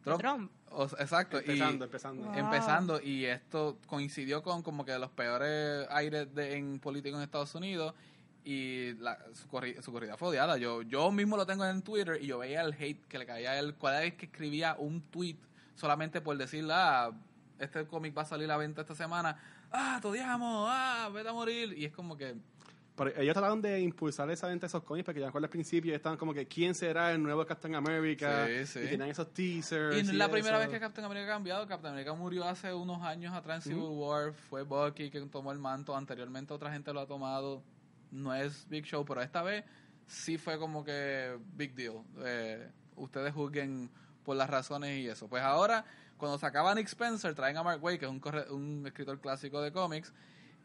[0.04, 0.20] Trump.
[0.20, 0.52] Trump.
[0.72, 1.38] O- exacto.
[1.38, 2.24] y- Empezando, empezando.
[2.26, 2.38] Wow.
[2.38, 7.56] empezando y esto coincidió con como que los peores aires de, en político en Estados
[7.56, 7.94] Unidos
[8.44, 10.58] y la, su, corri- su corrida fue odiada.
[10.58, 13.52] Yo, yo mismo lo tengo en Twitter y yo veía el hate que le caía
[13.52, 15.38] a él cada vez que escribía un tweet
[15.76, 17.12] solamente por decir, ah,
[17.60, 19.38] este cómic va a salir a la venta esta semana,
[19.72, 21.74] ah, te odiamos, ah, vete a morir.
[21.78, 22.36] Y es como que,
[22.96, 25.94] Pero ellos trataron de impulsar esa venta de esos cómics porque ya recuerdo al principio
[25.96, 28.80] estaban como que quién será el nuevo Captain America Sí, sí.
[28.80, 29.96] y tenían esos teasers.
[29.96, 30.34] Y es la eso.
[30.34, 31.68] primera vez que Captain America ha cambiado.
[31.68, 34.34] Captain America murió hace unos años atrás en Civil War.
[34.34, 35.96] Fue Bucky que tomó el manto.
[35.96, 37.62] Anteriormente otra gente lo ha tomado.
[38.12, 39.64] No es Big Show, pero esta vez
[40.08, 42.04] sí fue como que big deal.
[42.26, 43.90] Eh, ustedes juzguen
[44.24, 45.28] por las razones y eso.
[45.28, 45.86] Pues ahora,
[46.18, 49.20] cuando se acaba Nick Spencer, traen a Mark Waid, que es un, corre- un escritor
[49.20, 50.14] clásico de cómics.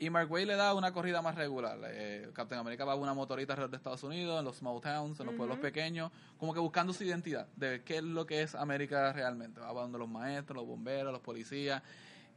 [0.00, 1.78] Y Mark Waid le da una corrida más regular.
[1.84, 5.20] Eh, Captain America va a una motorita alrededor de Estados Unidos, en los small towns,
[5.20, 8.56] en los pueblos pequeños, como que buscando su identidad de qué es lo que es
[8.56, 9.60] América realmente.
[9.60, 11.80] Va donde los maestros, los bomberos, los policías.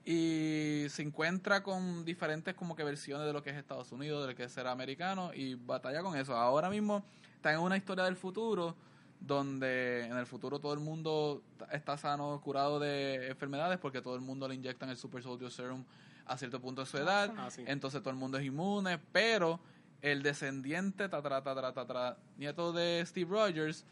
[0.10, 4.32] Y se encuentra con diferentes como que versiones de lo que es Estados Unidos, de
[4.32, 6.34] lo que es ser americano, y batalla con eso.
[6.34, 7.04] Ahora mismo
[7.36, 8.74] está en una historia del futuro,
[9.20, 11.43] donde en el futuro todo el mundo
[11.74, 15.84] está sano, curado de enfermedades, porque todo el mundo le inyectan el Super Soldier Serum
[16.26, 17.34] a cierto punto de su edad.
[17.38, 17.65] Ah, sí.
[17.67, 19.60] Entonces todo el mundo es inmune, pero
[20.02, 23.84] el descendiente, tatara, tatara, tatara, nieto de Steve Rogers,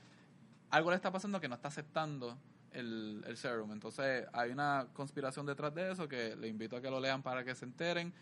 [0.69, 2.38] algo le está pasando que no está aceptando
[2.75, 3.71] el, el serum.
[3.71, 7.43] Entonces hay una conspiración detrás de eso que le invito a que lo lean para
[7.43, 8.13] que se enteren.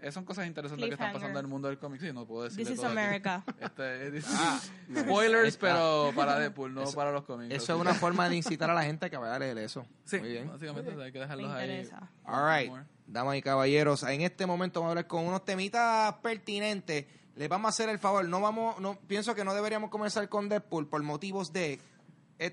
[0.00, 2.00] Eh, son cosas interesantes que están pasando en el mundo del cómic.
[2.00, 2.58] Sí, no puedo decir.
[2.66, 3.44] This is America.
[3.60, 7.54] Este, spoilers, Está- pero para Deadpool, no Eso- para los cómics.
[7.54, 9.86] Eso es una forma de incitar a la gente a que vaya a leer eso.
[10.04, 10.48] Sí, Muy bien.
[10.48, 11.88] básicamente hay que Me dejarlos ahí.
[12.24, 12.72] All right,
[13.06, 17.06] damas y caballeros, en este momento vamos a hablar con unos temitas pertinentes.
[17.36, 20.48] Les vamos a hacer el favor, no vamos, no pienso que no deberíamos comenzar con
[20.48, 21.80] Deadpool por motivos de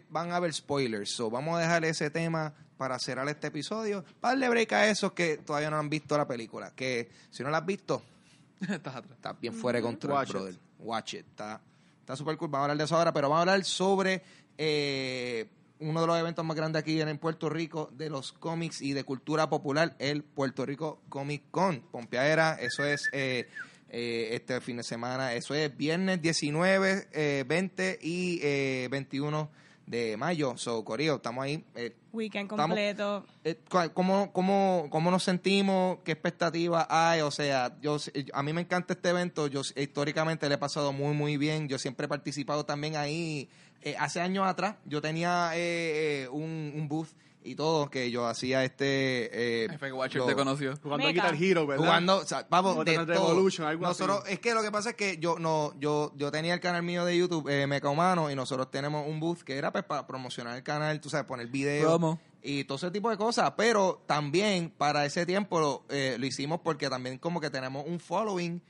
[0.10, 1.12] van a haber spoilers.
[1.12, 4.04] So, vamos a dejar ese tema para cerrar este episodio.
[4.20, 6.72] Para darle break a esos que todavía no han visto la película.
[6.76, 8.02] Que si no la has visto,
[8.62, 9.16] Estás atrás.
[9.16, 10.34] está bien fuera de control, Watch it.
[10.36, 10.56] brother.
[10.80, 11.26] Watch it.
[11.28, 11.62] Está,
[12.00, 12.50] está super cool.
[12.50, 14.22] Vamos a hablar de eso ahora, pero vamos a hablar sobre
[14.58, 18.94] eh, uno de los eventos más grandes aquí en Puerto Rico de los cómics y
[18.94, 21.82] de cultura popular, el Puerto Rico Comic Con.
[21.82, 23.48] Pompeadera, eso es eh,
[23.90, 25.34] eh, este fin de semana.
[25.34, 29.50] Eso es viernes 19, eh, 20 y eh, 21
[29.90, 30.56] de mayo.
[30.56, 31.66] So, Corio, estamos ahí.
[31.74, 33.26] eh, Weekend Estamos- completo.
[33.44, 33.60] eh,
[33.94, 35.98] ¿Cómo, cómo, ¿Cómo nos sentimos?
[36.04, 37.22] ¿Qué expectativas hay?
[37.22, 37.98] O sea, yo
[38.34, 39.48] a mí me encanta este evento.
[39.48, 41.68] Yo históricamente le he pasado muy, muy bien.
[41.68, 43.50] Yo siempre he participado también ahí.
[43.82, 47.08] Eh, hace años atrás yo tenía eh, eh, un, un booth
[47.42, 49.66] y todo que yo hacía este...
[49.66, 50.74] eh, Watcher lo- te conoció.
[50.84, 51.24] Jugando a Mega.
[51.30, 51.84] Guitar Hero, ¿verdad?
[51.86, 53.06] Jugando, o sea, vamos, O de todo.
[53.06, 54.04] Revolution, algo así.
[54.04, 56.84] nosotros, Es que lo que pasa es que yo no yo yo tenía el canal
[56.84, 60.06] mío de YouTube, eh, Meca Humano, y nosotros tenemos un booth que era pues, para
[60.06, 62.20] promocionar el canal, tú sabes, poner videos Promo.
[62.44, 63.54] y todo ese tipo de cosas.
[63.56, 68.00] Pero también para ese tiempo lo, eh, lo hicimos porque también como que tenemos un
[68.02, 68.62] following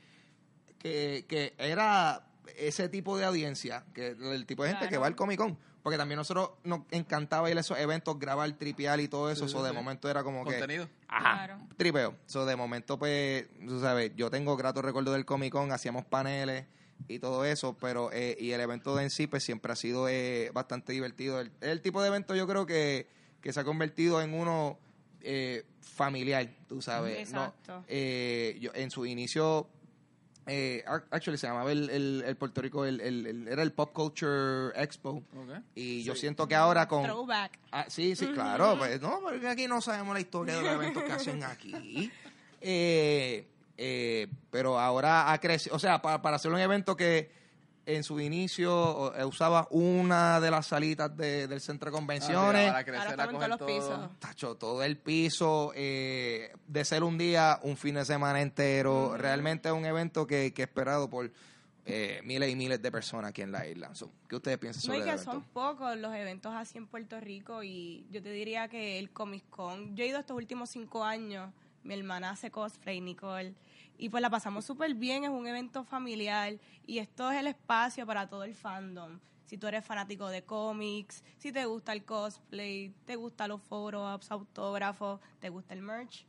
[0.78, 2.24] que, que era
[2.56, 4.90] ese tipo de audiencia, que el tipo de gente Claro.
[4.90, 5.58] que va al Comic Con.
[5.82, 9.46] Porque también nosotros nos encantaba ir a esos eventos, grabar, tripear y todo eso.
[9.46, 10.50] Eso de momento era como que...
[10.58, 10.88] Contenido.
[11.08, 11.68] Ajá, Claro.
[11.76, 12.16] tripeo.
[12.26, 16.66] So, de momento, pues, tú sabes, yo tengo grato recuerdo del Comic Con, hacíamos paneles
[17.08, 20.06] y todo eso, pero, eh, y el evento de en sí, pues, siempre ha sido
[20.08, 21.40] eh, bastante divertido.
[21.40, 23.08] El, el tipo de evento yo creo que,
[23.40, 24.78] que se ha convertido en uno
[25.22, 27.32] eh, familiar, tú sabes.
[27.32, 27.44] ¿no?
[27.44, 27.84] Exacto.
[27.88, 29.66] Eh, yo, en su inicio,
[30.46, 33.72] eh, ac- actually se llamaba el, el, el Puerto Rico, el, el- el- era el
[33.72, 35.22] Pop Culture Expo.
[35.74, 37.04] Y yo siento que ahora con...
[37.04, 37.58] Throwback.
[37.72, 38.76] Ah, sí, sí, claro.
[38.78, 42.10] Pues, no, porque aquí no sabemos la historia de los eventos que hacen aquí.
[42.62, 43.46] Eh,
[43.78, 45.74] eh, pero ahora ha crecido.
[45.76, 47.30] O sea, para, para hacer un evento que
[47.96, 52.68] en su inicio eh, usaba una de las salitas de- del centro de convenciones.
[52.68, 53.98] Ah, para crecer, Ahora a estamos en coger todos los todo.
[54.08, 54.18] pisos.
[54.20, 59.16] Tacho, todo el piso, eh, de ser un día, un fin de semana entero.
[59.16, 61.30] Realmente es un evento que, que es esperado por
[61.86, 63.94] eh, miles y miles de personas aquí en la isla.
[63.94, 65.32] So, ¿Qué ustedes piensan No, sobre el que evento?
[65.32, 69.48] son pocos los eventos así en Puerto Rico y yo te diría que el Comic
[69.50, 71.50] Con, yo he ido estos últimos cinco años,
[71.82, 73.54] mi hermana hace cosplay, Nicole,
[74.00, 78.06] y pues la pasamos súper bien, es un evento familiar y esto es el espacio
[78.06, 79.20] para todo el fandom.
[79.44, 84.30] Si tú eres fanático de cómics, si te gusta el cosplay, te gustan los photo-ops,
[84.30, 86.26] autógrafos, te gusta el merch,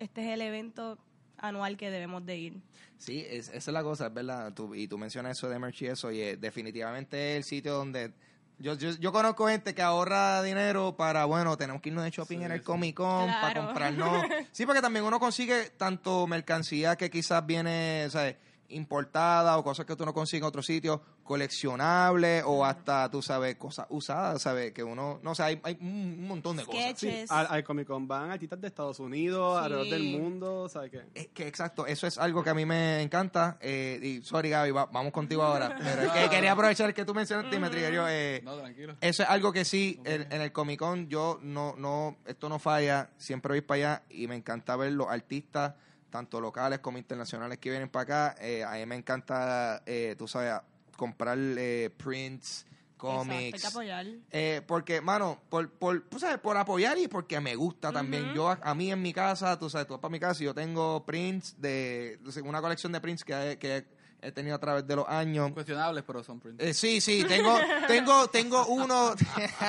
[0.00, 0.98] este es el evento
[1.38, 2.62] anual que debemos de ir.
[2.96, 4.52] Sí, es, esa es la cosa, es verdad.
[4.74, 8.12] Y tú mencionas eso de merch y eso, y eh, definitivamente es el sitio donde.
[8.58, 12.38] Yo, yo, yo conozco gente que ahorra dinero para, bueno, tenemos que irnos de shopping
[12.38, 12.64] Sí, en el sí.
[12.64, 14.24] Comic Con para comprarnos.
[14.52, 18.34] Sí, porque también uno consigue tanto mercancía que quizás viene, o sea,
[18.70, 23.56] importadas o cosas que tú no consigues en otro sitio, coleccionables o hasta, tú sabes,
[23.56, 24.72] cosas usadas, ¿sabes?
[24.72, 26.80] Que uno, no sé, hay, hay un, montón de cosas.
[26.98, 27.30] Sí, Sketches.
[27.30, 29.64] al, al Comic Con van artistas de Estados Unidos, Sí.
[29.64, 31.02] alrededor del mundo, ¿sabes qué?
[31.14, 33.58] Es que exacto, eso es algo que a mí me encanta.
[33.60, 35.76] Eh, y sorry, Gaby, va- vamos contigo ahora.
[35.82, 38.96] Pero es que quería aprovechar que tú mencionaste y me triggeró, eh, No, tranquilo.
[39.00, 42.58] Eso es algo que sí, en, en el Comic Con yo no, no, esto no
[42.58, 45.74] falla, siempre voy para allá y me encanta ver los artistas,
[46.10, 48.34] tanto locales como internacionales que vienen para acá.
[48.40, 50.54] Eh, a mí me encanta, eh, tú sabes,
[50.96, 52.64] comprar eh, prints,
[52.98, 53.60] Exacto, hay cómics.
[53.60, 54.06] que apoyar.
[54.30, 58.32] Eh, porque, mano, por, por, tú sabes, por apoyar y porque me gusta también.
[58.34, 60.46] Yo, a, a mí en mi casa, tú sabes, tú vas para mi casa y
[60.46, 63.84] yo tengo prints de, una colección de prints que, he- que
[64.22, 65.52] he tenido a través de los años.
[65.52, 66.64] Cuestionables, pero son prints.
[66.64, 67.54] Eh, sí, sí, tengo,
[67.86, 69.12] tengo, tengo uno,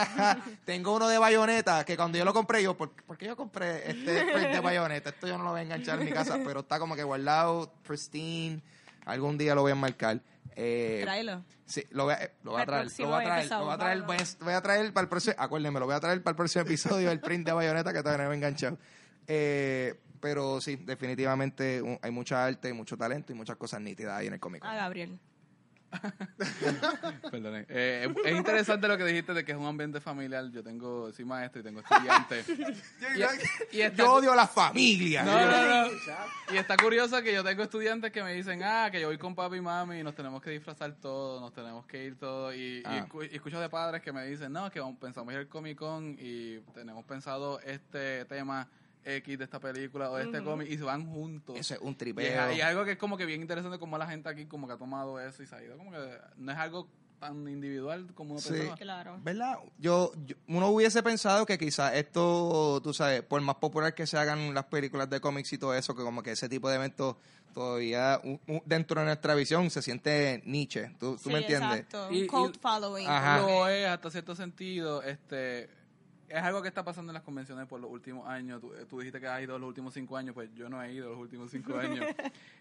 [0.65, 3.89] tengo uno de bayoneta que cuando yo lo compré, yo, ¿por, por qué yo compré
[3.91, 5.09] este print de bayoneta?
[5.09, 7.71] Esto yo no lo voy a enganchar en mi casa, pero está como que guardado,
[7.85, 8.61] pristine.
[9.05, 10.21] Algún día lo voy a enmarcar.
[10.59, 11.43] Eh, Tráelo.
[11.65, 13.73] Sí, lo voy a, lo voy a traer, lo voy a traer, episodio, lo voy
[13.73, 16.23] a traer, voy a, voy a traer para el próximo, acuérdenme, lo voy a traer
[16.23, 18.77] para el próximo episodio el print de bayoneta que todavía no me he enganchado.
[19.27, 24.27] Eh, pero sí, definitivamente un- hay mucha arte, mucho talento y muchas cosas nítidas ahí
[24.27, 24.63] en el cómic.
[24.65, 25.19] A Gabriel.
[27.31, 27.65] Perdone.
[27.69, 30.49] Eh, es interesante lo que dijiste de que es un ambiente familiar.
[30.51, 32.47] Yo tengo, soy maestro y tengo estudiantes.
[33.71, 35.23] y, y está, Yo odio a la familia.
[35.23, 35.91] No, no, no.
[36.53, 39.35] Y está curioso que yo tengo estudiantes que me dicen, ah, que yo voy con
[39.35, 42.55] papi y mami y nos tenemos que disfrazar todos, nos tenemos que ir todos.
[42.55, 43.05] Y, y Ah.
[43.07, 45.77] escu- y escucho de padres que me dicen, no, que vamos- pensamos ir al Comic
[45.77, 48.67] Con y tenemos pensado este tema
[49.03, 51.55] X de esta película o de este cómic y se van juntos.
[51.57, 52.51] Eso es un tripeo.
[52.53, 54.77] y algo que es como que bien interesante como la gente aquí como que ha
[54.77, 55.97] tomado eso y se ha ido como que
[56.37, 56.87] no es algo
[57.19, 58.49] tan individual como uno Sí.
[58.53, 58.75] pensaba.
[58.77, 59.19] Claro.
[59.23, 59.57] ¿Verdad?
[59.79, 64.17] Yo, yo- uno hubiese pensado que quizás esto, tú sabes, por más popular que se
[64.19, 67.15] hagan las películas de cómics y todo eso, que como que ese tipo de eventos
[67.55, 68.21] todavía
[68.65, 70.91] dentro de nuestra visión se siente niche.
[70.99, 71.79] ¿Tú, tú Sí, me entiendes?
[71.79, 72.07] Exacto.
[72.11, 73.07] Y- Un y- cult following.
[73.07, 73.39] Ajá.
[73.39, 75.69] Lo es hasta cierto sentido, este
[76.27, 78.59] es algo que está pasando en las convenciones por los últimos años.
[78.59, 81.09] Tú, tú dijiste que has ido los últimos cinco años, pues yo no he ido
[81.09, 82.05] los últimos cinco años.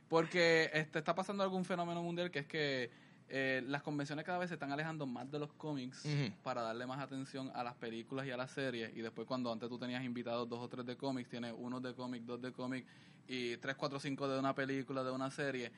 [0.09, 2.91] Porque este, está pasando algún fenómeno mundial que es que
[3.29, 6.07] eh, las convenciones cada vez se están alejando más de los cómics
[6.45, 8.97] para darle más atención a las películas y a las series.
[8.97, 11.93] Y después cuando antes tú tenías invitados dos o tres de cómics, tienes uno de
[11.95, 12.87] cómic, dos de cómic
[13.27, 15.73] y tres, cuatro, cinco de una película, de una serie.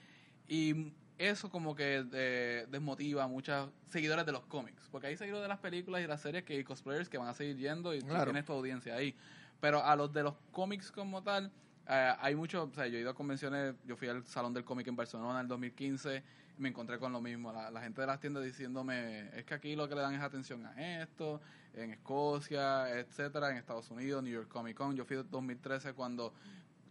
[0.46, 4.88] Y eso como que eh, desmotiva a muchos seguidores de los cómics.
[4.90, 7.34] Porque hay seguidores de las películas y las series que y cosplayers que van a
[7.34, 8.24] seguir yendo y Claro.
[8.26, 9.14] tienes tu audiencia ahí.
[9.60, 11.50] Pero a los de los cómics como tal,
[11.88, 14.64] eh, hay mucho, o sea, yo he ido a convenciones, yo fui al Salón del
[14.64, 16.22] Cómic en Barcelona en el 2015
[16.56, 19.54] y me encontré con lo mismo, la, la gente de las tiendas diciéndome, es que
[19.54, 21.40] aquí lo que le dan es atención a esto,
[21.74, 26.32] en Escocia, etcétera, en Estados Unidos, New York Comic Con, yo fui en 2013 cuando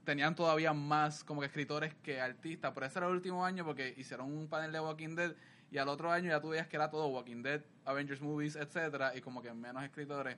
[0.08, 3.94] tenían todavía más como que escritores que artistas, pero ese era el último año porque
[3.98, 5.34] hicieron un panel de Walking Dead
[5.70, 9.14] y al otro año ya tú veías que era todo Walking Dead, Avengers Movies, etcétera,
[9.18, 10.38] y como que menos escritores.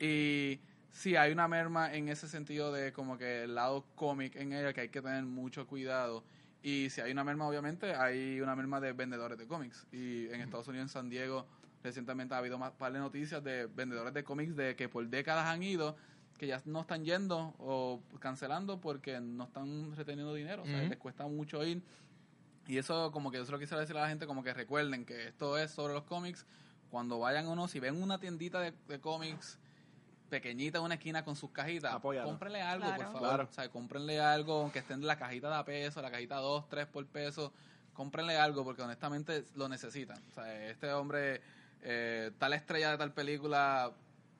[0.00, 0.58] Y
[0.90, 4.72] sí, hay una merma en ese sentido de como que el lado cómic en ella
[4.72, 6.24] que hay que tener mucho cuidado.
[6.60, 9.86] Y si hay una merma, obviamente, hay una merma de vendedores de cómics.
[9.92, 11.46] Y en Estados Unidos, en San Diego,
[11.84, 15.46] recientemente ha habido más par de noticias de vendedores de cómics de que por décadas
[15.46, 15.96] han ido,
[16.36, 20.62] que ya no están yendo o cancelando porque no están reteniendo dinero.
[20.62, 21.82] O sea, les cuesta mucho ir.
[22.66, 25.04] Y eso, como que yo se lo quisiera decir a la gente, como que recuerden
[25.04, 26.46] que esto es sobre los cómics.
[26.90, 29.58] Cuando vayan uno, si ven una tiendita de, de cómics
[30.28, 32.26] pequeñita en una esquina con sus cajitas, Apóyalo.
[32.26, 32.96] cómprenle algo, Claro.
[32.96, 33.28] por favor.
[33.28, 33.48] Claro.
[33.48, 36.68] O sea, cómprenle algo, aunque estén en la cajita de a peso, la cajita 2,
[36.68, 37.52] 3 por peso.
[37.92, 40.20] Cómprenle algo porque honestamente lo necesitan.
[40.28, 41.40] O sea, este hombre,
[41.82, 43.92] eh, tal estrella de tal película,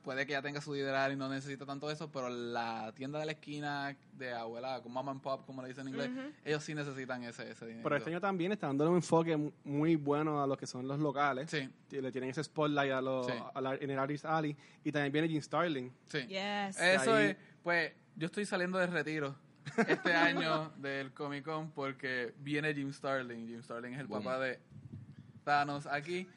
[0.06, 3.26] puede que ya tenga su dineral y no necesita tanto eso, pero la tienda de
[3.26, 6.32] la esquina de abuela, con mama and pop, como le dicen en inglés, Ujú.
[6.44, 7.82] ellos sí necesitan ese, ese dinero.
[7.82, 10.86] Pero este año también está dándole un enfoque mu- muy bueno a lo que son
[10.86, 11.50] los locales.
[11.50, 13.32] Sí, Le tienen ese spotlight a los, Sí.
[13.52, 14.56] a la- en el Artist Alley.
[14.84, 15.90] Y también viene Jim Starling.
[16.08, 16.20] sí.
[16.28, 16.80] Yes.
[16.80, 19.34] Eso Ahí- es, pues yo estoy saliendo de retiro
[19.88, 23.48] este año del Comic Con porque viene Jim Starling.
[23.48, 24.22] Jim Starling es el Boom.
[24.22, 24.60] papá de
[25.42, 26.28] Thanos aquí.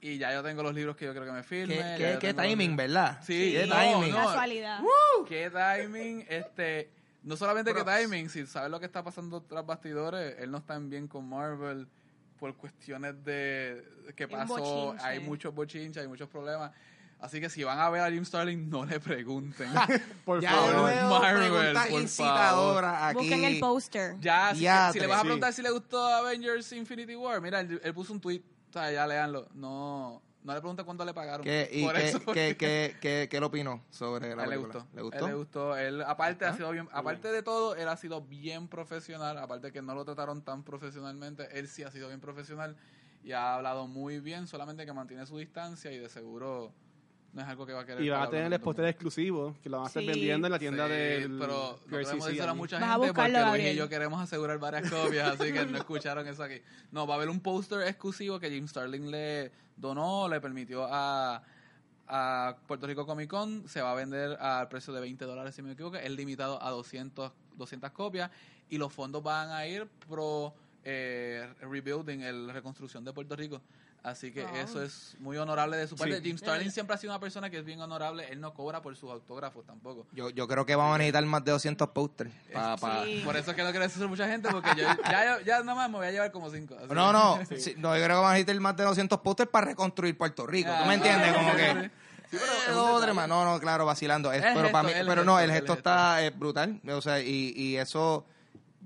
[0.00, 1.74] Y ya yo tengo los libros que yo creo que me firme.
[1.76, 2.76] ¿Qué, qué- qué timing.
[2.76, 3.18] ¿verdad?
[3.24, 4.10] Sí, qué no, timing.
[4.12, 4.16] no.
[4.26, 4.80] Casualidad.
[5.28, 6.90] Qué timing, este,
[7.24, 10.58] no solamente Pero- qué timing, si sabes lo que está pasando tras bastidores, él no
[10.58, 11.88] está en bien con Marvel
[12.38, 13.84] por cuestiones de
[14.14, 15.04] qué pasó, bochinche.
[15.04, 16.70] hay muchos bochinches, hay muchos problemas.
[17.20, 19.68] Así que si van a ver a Jim Starling, no le pregunten.
[20.24, 20.86] Por Ya favor.
[20.86, 21.50] veo Marvel,
[21.90, 23.18] por incitadoras aquí.
[23.18, 24.14] Busquen el póster.
[24.20, 25.26] Ya, si, si le vas a sí.
[25.26, 28.90] preguntar si le gustó Avengers Infinity War, mira, él, él puso un tweet, o sea,
[28.92, 29.48] ya leanlo.
[29.54, 31.44] No, No le pregunté cuánto le pagaron.
[31.44, 34.86] ¿Qué, y por qué, eso, qué, qué, qué, qué lo opinó sobre la le gustó.
[34.94, 35.18] ¿Le gustó?
[35.18, 35.76] Él le gustó.
[35.76, 39.38] Él, aparte, ha sido bien, aparte de todo, él ha sido bien profesional.
[39.38, 42.76] Aparte que no lo trataron tan profesionalmente, él sí ha sido bien profesional
[43.24, 46.72] y ha hablado muy bien, solamente que mantiene su distancia y de seguro
[47.32, 48.02] no es algo que va a querer.
[48.02, 50.08] Y van a tener el póster exclusivo que lo van a estar Sí.
[50.08, 52.56] vendiendo en la tienda del Sí, pero no podemos decir a allí.
[52.58, 53.76] mucha Vas a gente buscarlo, porque Luis y Gabriel.
[53.76, 56.60] yo queremos asegurar varias copias, así que no escucharon eso aquí.
[56.90, 61.42] No, va a haber un póster exclusivo que Jim Starling le donó, le permitió a,
[62.08, 63.68] a Puerto Rico Comic Con.
[63.68, 65.96] Se va a vender al precio de 20 dólares, si me equivoco.
[65.96, 68.30] Es limitado a 200, 200 copias
[68.70, 70.54] y los fondos van a ir pro
[70.84, 73.60] eh, rebuilding, el reconstrucción de Puerto Rico.
[74.08, 76.16] Así que eso es muy honorable de su parte.
[76.18, 76.22] Sí.
[76.24, 78.26] Jim Starling siempre ha sido una persona que es bien honorable.
[78.30, 80.06] Él no cobra por sus autógrafos tampoco.
[80.12, 82.30] Yo, yo creo que vamos a necesitar más de 200 posters.
[82.52, 83.22] Pa, pa- Sí.
[83.24, 85.90] Por eso es que no quiero decir mucha gente, porque yo ya, ya nada más
[85.90, 86.74] me voy a llevar como cinco.
[86.76, 89.20] así No, que- no, sí, no, yo creo que vamos a necesitar más de 200
[89.20, 90.70] posters para reconstruir Puerto Rico.
[90.70, 91.32] ¿Tú me Ah, entiendes?
[91.34, 91.72] Como que...
[91.82, 91.90] sí.
[92.30, 93.02] Sí, pero es Eh, un dos, detalle.
[93.04, 93.28] tres más.
[93.28, 94.30] No, no, claro, vacilando.
[94.32, 95.78] Es- pero gesto, para mí, pero gesto, no, el el gesto gesto.
[95.90, 96.80] está eh, brutal.
[96.90, 98.26] O sea, y, y eso,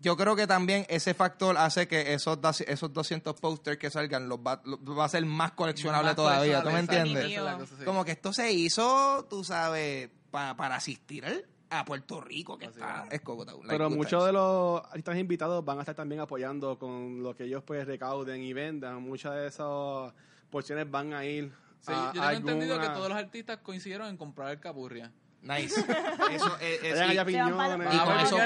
[0.02, 4.38] yo creo que también ese factor hace que esos, esos 200 posters que salgan los
[4.40, 6.62] va, los va a ser más coleccionable Más todavía.
[6.62, 7.38] ¿Tú me entiendes?
[7.38, 7.84] cosa, sí.
[7.84, 12.66] Como que esto se hizo, tú sabes, pa- para asistir al- a Puerto Rico, que
[12.66, 13.22] Así está es.
[13.24, 14.26] Like Pero muchos times.
[14.26, 18.42] de los artistas invitados van a estar también apoyando con lo que ellos pues recauden
[18.42, 19.02] y vendan.
[19.02, 20.12] Muchas de esas
[20.50, 21.50] porciones van a ir
[21.80, 25.10] Sí, a yo tengo entendido que todos los artistas coincidieron en comprar el Capurria.
[25.42, 25.74] Nice.
[26.30, 27.94] Eso es, es- y- piñones.
[27.94, 28.36] Y con eso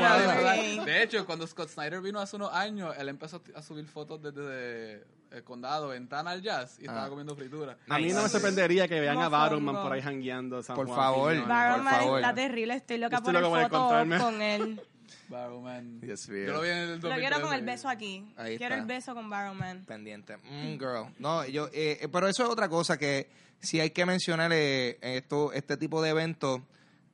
[0.84, 5.04] de hecho, cuando Scott Snyder vino hace unos años, él empezó a subir fotos desde
[5.30, 7.08] el condado, ventana al jazz, y estaba Ah.
[7.08, 7.76] comiendo fritura.
[7.88, 9.28] A mí no me sorprendería que vean a.
[9.28, 10.62] Barrowman por ahí jangueando.
[10.62, 11.30] San Por Juan, favor.
[11.32, 11.48] Piñones.
[11.48, 12.20] Barrow por Man favor.
[12.20, 14.18] está terrible, estoy loca Estoy por loco el foto encontrarme.
[14.18, 14.80] con él.
[15.28, 16.00] Barrowman.
[16.00, 16.46] Dios mío.
[16.46, 17.56] Yo lo vi en el Lo quiero con 2013.
[17.58, 18.24] el beso aquí.
[18.36, 18.82] Ahí quiero está.
[18.82, 19.84] el beso con Barrowman.
[19.84, 20.36] pendiente.
[20.38, 21.06] Mm, girl.
[21.18, 23.28] No, yo, eh, eh, pero eso es otra cosa que
[23.60, 26.60] si hay que mencionar eh, esto, este tipo de eventos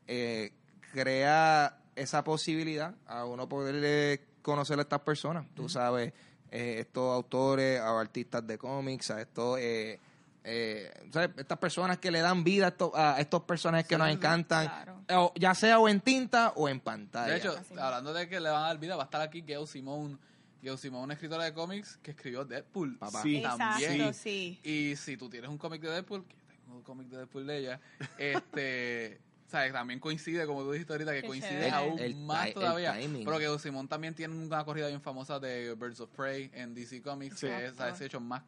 [0.06, 0.52] eh,
[0.92, 5.46] crea esa posibilidad a uno poder conocer a estas personas.
[5.54, 6.12] Tú sabes,
[6.50, 9.98] eh, estos autores, a artistas de cómics, a estos eh,
[10.44, 11.30] eh, ¿sabes?
[11.36, 14.66] estas personas que le dan vida a estos, a estos personajes que Sí, nos encantan,
[14.66, 15.02] Claro.
[15.10, 17.32] o ya sea o en tinta o en pantalla.
[17.32, 17.74] De hecho, Así.
[17.78, 20.18] hablando de que le van a dar vida, va a estar aquí Gail Simone.
[20.60, 22.98] Gail Simone, una escritora de cómics que escribió Deadpool.
[22.98, 23.22] Papá.
[23.22, 23.40] Sí.
[23.42, 23.92] También.
[23.92, 24.60] Exacto, sí.
[24.64, 27.46] Y si tú tienes un cómic de Deadpool, que yo tengo un cómic de Deadpool
[27.46, 27.80] de ella,
[28.18, 29.20] este,
[29.52, 31.70] sabes, también coincide, como tú dijiste ahorita, que Qué coincide chévere.
[31.70, 32.92] aún El- el más ti- el todavía.
[32.94, 33.24] timing.
[33.24, 37.00] Pero que Simón también tiene una corrida bien famosa de Birds of Prey en DC
[37.02, 37.46] Comics, Sí.
[37.46, 37.78] que es, Exacto.
[37.94, 38.00] ¿sabes?
[38.00, 38.42] hecho más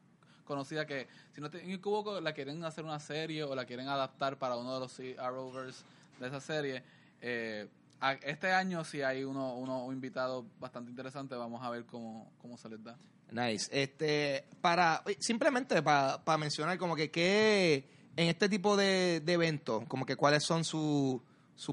[0.44, 3.88] conocida que, si no te me equivoco, la quieren hacer una serie o la quieren
[3.88, 5.84] adaptar para uno de los sí, Arrowverse
[6.20, 6.82] de esa serie.
[7.22, 7.68] Eh,
[8.00, 12.30] a- este año sí hay uno, uno un invitado bastante interesante, vamos a ver cómo,
[12.42, 12.96] cómo se les da.
[13.30, 13.68] Nice.
[13.72, 19.84] Este, para, simplemente para, para mencionar como que qué, en este tipo de, de eventos,
[19.88, 21.20] como que cuáles son sus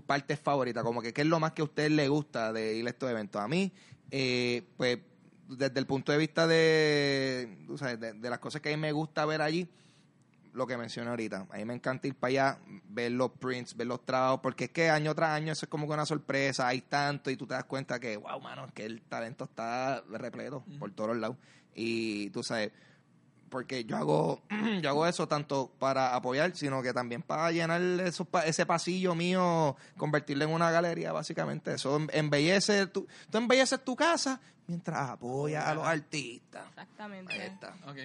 [0.05, 2.85] partes favoritas, como que qué es lo más que a usted le gusta de ir
[2.87, 3.41] a estos eventos.
[3.41, 3.71] A mí,
[4.09, 4.99] eh, pues,
[5.47, 8.91] desde el punto de vista de, sabes, de, de las cosas que a mí me
[8.91, 9.69] gusta ver allí,
[10.53, 11.47] lo que mencioné ahorita.
[11.49, 14.71] A mí me encanta ir para allá, ver los prints, ver los trabajos, porque es
[14.71, 17.53] que año tras año eso es como que una sorpresa, hay tanto y tú te
[17.53, 21.37] das cuenta que, wow, mano, es que el talento está repleto por todos lados.
[21.73, 22.71] Y tú sabes,
[23.51, 24.41] porque yo hago
[24.81, 29.13] yo hago eso tanto para apoyar, sino que también para llenar esos pa- ese pasillo
[29.13, 31.73] mío, convertirlo en una galería, básicamente.
[31.75, 36.63] Eso em- embellece, tu, tú embelleces tu casa mientras apoyas a los artistas.
[36.69, 37.33] Exactamente.
[37.33, 37.75] Ahí está.
[37.87, 37.97] Ok.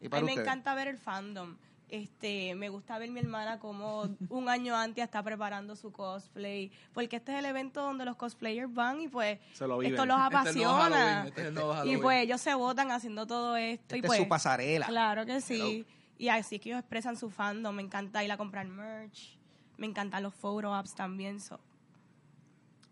[0.00, 0.38] ¿Y A mí me ustedes?
[0.38, 1.56] encanta ver el fandom.
[1.88, 7.16] Este, me gusta ver mi hermana como un año antes está preparando su cosplay, porque
[7.16, 9.94] este es el evento donde los cosplayers van y pues Se lo viven.
[9.94, 11.28] esto los Este es el nuevo Halloween, apasiona.
[11.28, 14.18] este es el nuevo y pues ellos se votan haciendo todo esto y Esta pues
[14.18, 14.86] es su pasarela.
[14.86, 15.86] Claro que sí.
[16.18, 17.74] Y así es que ellos expresan su fandom.
[17.74, 19.38] Me encanta ir a comprar merch.
[19.76, 21.40] Me encantan los photo ops también.
[21.40, 21.58] so.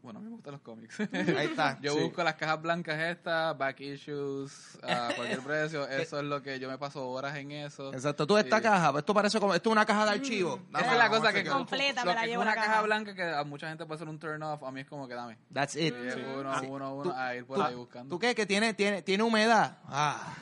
[0.06, 1.00] Bueno, a mí me gustan los cómics.
[1.12, 1.80] Ahí está.
[1.80, 2.00] Yo Sí.
[2.04, 5.88] busco las cajas blancas estas, back issues, a cualquier precio.
[5.88, 7.92] Eso es lo que yo me paso horas en eso.
[7.92, 8.24] Exacto.
[8.24, 8.62] Tú esta Sí.
[8.62, 10.60] caja, esto parece como, esto es una caja de archivo.
[10.68, 11.44] Esa Dame, es la cosa a que.
[11.44, 14.18] Completa, lo me la llevo una caja blanca que a mucha gente puede ser un
[14.20, 15.38] turn off, a mí es como que dame.
[15.52, 15.92] That's it.
[16.00, 18.14] Y es uno, uno, uno, a ir por tú- ahí buscando.
[18.14, 18.32] ¿Tú qué?
[18.36, 19.78] Que tiene, tiene, tiene humedad.
[19.88, 20.34] Ah,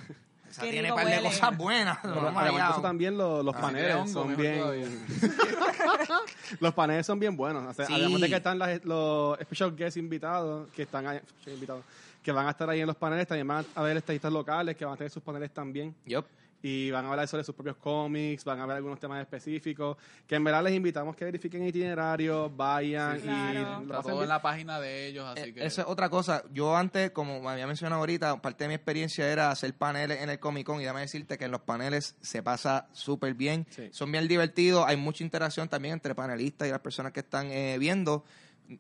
[0.55, 1.29] esa Qué tiene un par de huele.
[1.29, 1.99] cosas buenas.
[2.03, 4.61] Pero además de eso también lo- los Ah, paneles hongo, son bien
[6.61, 7.95] los paneles son bien buenos O sea, Sí.
[7.95, 11.85] además de que están las- los special guests invitados que están ahí, invitados
[12.23, 14.85] que van a estar ahí en los paneles también van a haber estadistas locales que
[14.85, 16.25] van a tener sus paneles también Yup.
[16.67, 20.37] Y van a hablar sobre sus propios cómics, van a ver algunos temas específicos, que
[20.37, 23.83] en verdad les invitamos que verifiquen el itinerario, vayan Sí, y claro.
[23.83, 25.67] Está todo en la página de ellos, así Eh, que...
[25.67, 26.43] Esa es otra cosa.
[26.55, 30.31] Yo antes, como me había mencionado ahorita, parte de mi experiencia era hacer paneles en
[30.31, 33.67] el Comic Con y déjame decirte que en los paneles se pasa súper bien.
[33.69, 33.91] Sí.
[33.93, 37.77] Son bien divertidos, hay mucha interacción también entre panelistas y las personas que están eh,
[37.79, 38.25] viendo,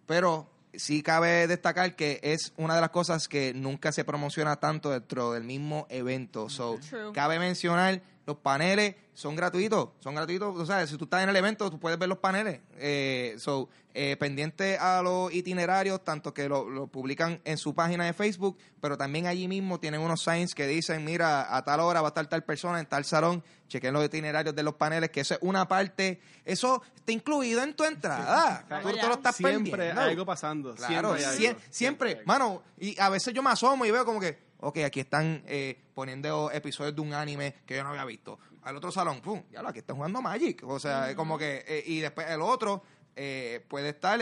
[0.07, 4.91] pero sí cabe destacar que es una de las cosas que nunca se promociona tanto
[4.91, 6.49] dentro del mismo evento.
[6.49, 7.12] So, True.
[7.12, 11.37] cabe mencionar, los paneles son gratuitos, son gratuitos, o sea, si tú estás en el
[11.37, 12.61] evento, tú puedes ver los paneles.
[12.79, 18.07] Eh, so, eh, pendiente a los itinerarios, tanto que lo, lo publican en su página
[18.07, 22.01] de Facebook, pero también allí mismo tienen unos signs que dicen, mira, a tal hora
[22.01, 25.20] va a estar tal persona en tal salón, chequen los itinerarios de los paneles, que
[25.20, 28.64] eso es una parte, eso está incluido en tu entrada.
[28.68, 29.07] Tú, tú allá.
[29.09, 30.01] lo estás Siempre perdiendo.
[30.01, 30.75] hay algo pasando.
[30.75, 31.61] Claro, siempre, hay sie- algo.
[31.70, 35.42] siempre, mano, y a veces yo me asomo y veo como que, ok, aquí están
[35.46, 38.38] eh, poniendo episodios de un anime que yo no había visto.
[38.62, 40.62] Al otro salón, pum, ya lo, aquí están jugando Magic.
[40.64, 42.82] O sea, es como que, eh, y después el otro
[43.14, 44.18] eh, puede estar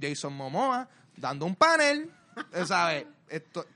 [0.00, 2.10] Jason Momoa dando un panel,
[2.66, 3.06] ¿sabes?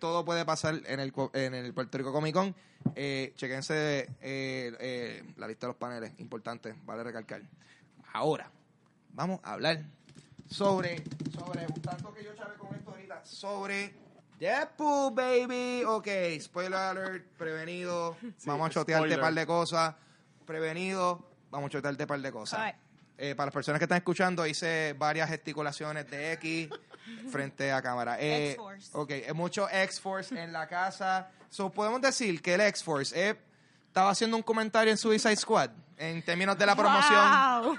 [0.00, 2.54] Todo puede pasar en el, en el Puerto Rico Comic Con.
[2.94, 4.08] Chequense
[5.36, 7.42] la lista de los paneles, importante, vale recalcar.
[8.12, 8.50] Ahora,
[9.12, 9.84] vamos a hablar
[10.50, 14.07] sobre, sobre, tanto que yo chave con esto ahorita, sobre
[14.38, 15.82] Deadpool, baby.
[15.84, 16.06] Ok,
[16.40, 18.16] spoiler alert, prevenido.
[18.44, 19.94] vamos a chotearte un par de cosas.
[20.46, 22.74] Prevenido, vamos a chotearte un par de cosas.
[23.20, 26.68] Eh, para las personas que están escuchando, hice varias gesticulaciones de X
[27.32, 28.16] frente a cámara.
[28.20, 28.90] Eh, X-Force.
[28.92, 31.28] ok, mucho X-Force en la casa.
[31.50, 33.36] So, podemos decir que el X-Force eh,
[33.88, 37.18] estaba haciendo un comentario en Suicide Squad en términos de la promoción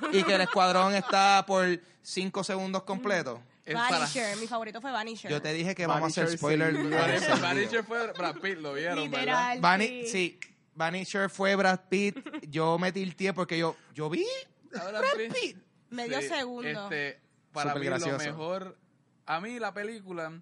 [0.01, 0.09] Wow.
[0.11, 1.65] y que el escuadrón está por
[2.01, 3.39] cinco segundos completos.
[3.65, 5.29] Es para- Vanisher, mi favorito fue Vanisher.
[5.31, 6.75] Yo te dije que vamos a hacer spoiler.
[7.19, 7.41] sí.
[7.41, 9.55] Vanisher fue Brad Pitt, lo vieron, ¿verdad?
[9.55, 10.05] Literal.
[10.07, 10.39] Sí,
[10.75, 12.17] Vanisher fue Brad Pitt.
[12.49, 14.25] Yo me tilteé porque yo, yo vi
[14.71, 15.03] Brad
[15.33, 15.57] Pitt.
[15.89, 16.67] Medio Sí, segundo.
[16.67, 17.19] Este,
[17.51, 18.11] para Súper mí gracioso.
[18.17, 18.77] lo mejor,
[19.25, 20.39] a mí la película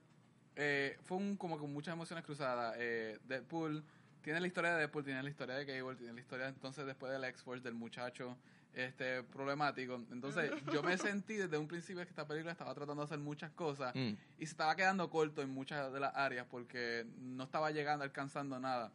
[0.56, 2.76] eh, fue un, como con muchas emociones cruzadas.
[2.78, 3.84] Eh, Deadpool
[4.22, 7.12] tiene la historia de Deadpool, tiene la historia de Gable, tiene la historia entonces después
[7.14, 8.38] del X-Force, del muchacho
[8.86, 9.96] este problemático.
[10.12, 13.52] Entonces yo me sentí desde un principio que esta película estaba tratando de hacer muchas
[13.52, 14.14] cosas Mm.
[14.40, 18.60] y se estaba quedando corto en muchas de las áreas porque no estaba llegando, alcanzando
[18.60, 18.92] nada.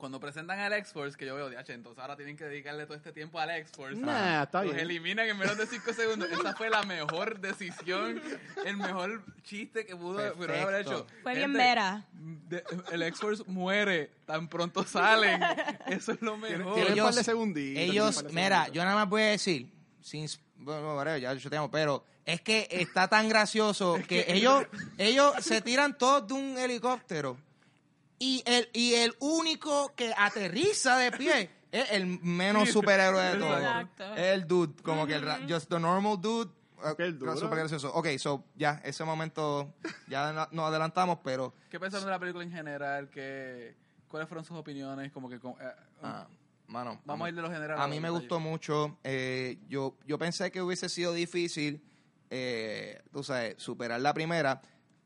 [0.00, 3.12] Cuando presentan al X-Force, que yo veo, DH, entonces ahora tienen que dedicarle todo este
[3.12, 3.96] tiempo al X-Force.
[4.00, 4.86] Nah, está Los bien.
[4.86, 6.30] eliminan en menos de 5 segundos.
[6.32, 8.20] Esa fue la mejor decisión,
[8.64, 11.06] el mejor chiste que pudo haber hecho.
[11.22, 15.40] Fue bien de- el X-Force muere, tan pronto salen.
[15.86, 16.72] Eso es lo mejor.
[16.78, 17.74] Un Ellos- par de segunditos.
[17.74, 19.70] tienen un Ellos, de mira, yo nada más voy a decir,
[20.00, 20.26] sin,
[20.56, 24.64] bueno, ya yo te amo, pero es que está tan gracioso que ellos,
[24.96, 27.36] ellos se tiran todos de un helicóptero
[28.20, 33.56] y el, y el único que aterriza de pie es el menos superhéroe de todos.
[33.58, 34.14] Exacto.
[34.14, 36.50] El dude, como que el ra- just the normal dude.
[36.84, 37.36] uh, Qué duro.
[37.36, 37.92] super gracioso.
[37.94, 39.74] Ok, so ya, ese momento
[40.06, 43.08] ya no- nos adelantamos, pero ¿Qué pensaron de la película en general?
[43.10, 43.74] ¿Qué,
[44.08, 45.10] ¿Cuáles fueron sus opiniones?
[45.12, 46.26] Como que, con- eh, ah,
[46.66, 47.80] mano, vamos a ir de lo general.
[47.80, 48.98] A mí me gustó mucho.
[49.04, 51.82] eh, yo, yo pensé que hubiese sido difícil,
[52.30, 54.60] eh, tú sabes, superar la primera.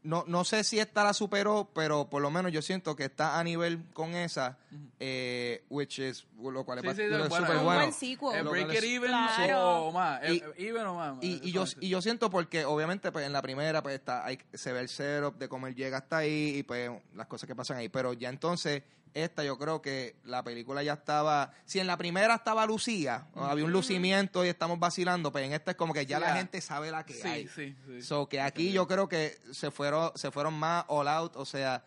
[0.05, 3.39] No, no sé si esta la superó, pero por lo menos yo siento que está
[3.41, 4.59] a nivel con esa,
[5.01, 7.81] eh, which is, lo cual es Sí, sí, bastante- sí, bueno, súper un bueno.
[7.81, 8.35] buen sequel.
[8.35, 9.85] Eh, Lo break cual it es- even Claro.
[9.87, 10.21] o más.
[10.31, 11.15] Y- even o más.
[11.23, 14.39] Y, y yo, y yo siento porque obviamente pues en la primera pues está hay,
[14.53, 17.57] se ve el setup de cómo él llega hasta ahí y pues las cosas que
[17.57, 18.83] pasan ahí pero ya entonces
[19.15, 23.65] esta yo creo que la película ya estaba si en la primera estaba Lucía había
[23.65, 26.91] un lucimiento y estamos vacilando pues en esta es como que ya la gente sabe
[26.91, 28.03] la que Sí, hay sí, sí.
[28.03, 31.85] So que aquí yo creo que se fueron, se fueron más all out, o sea,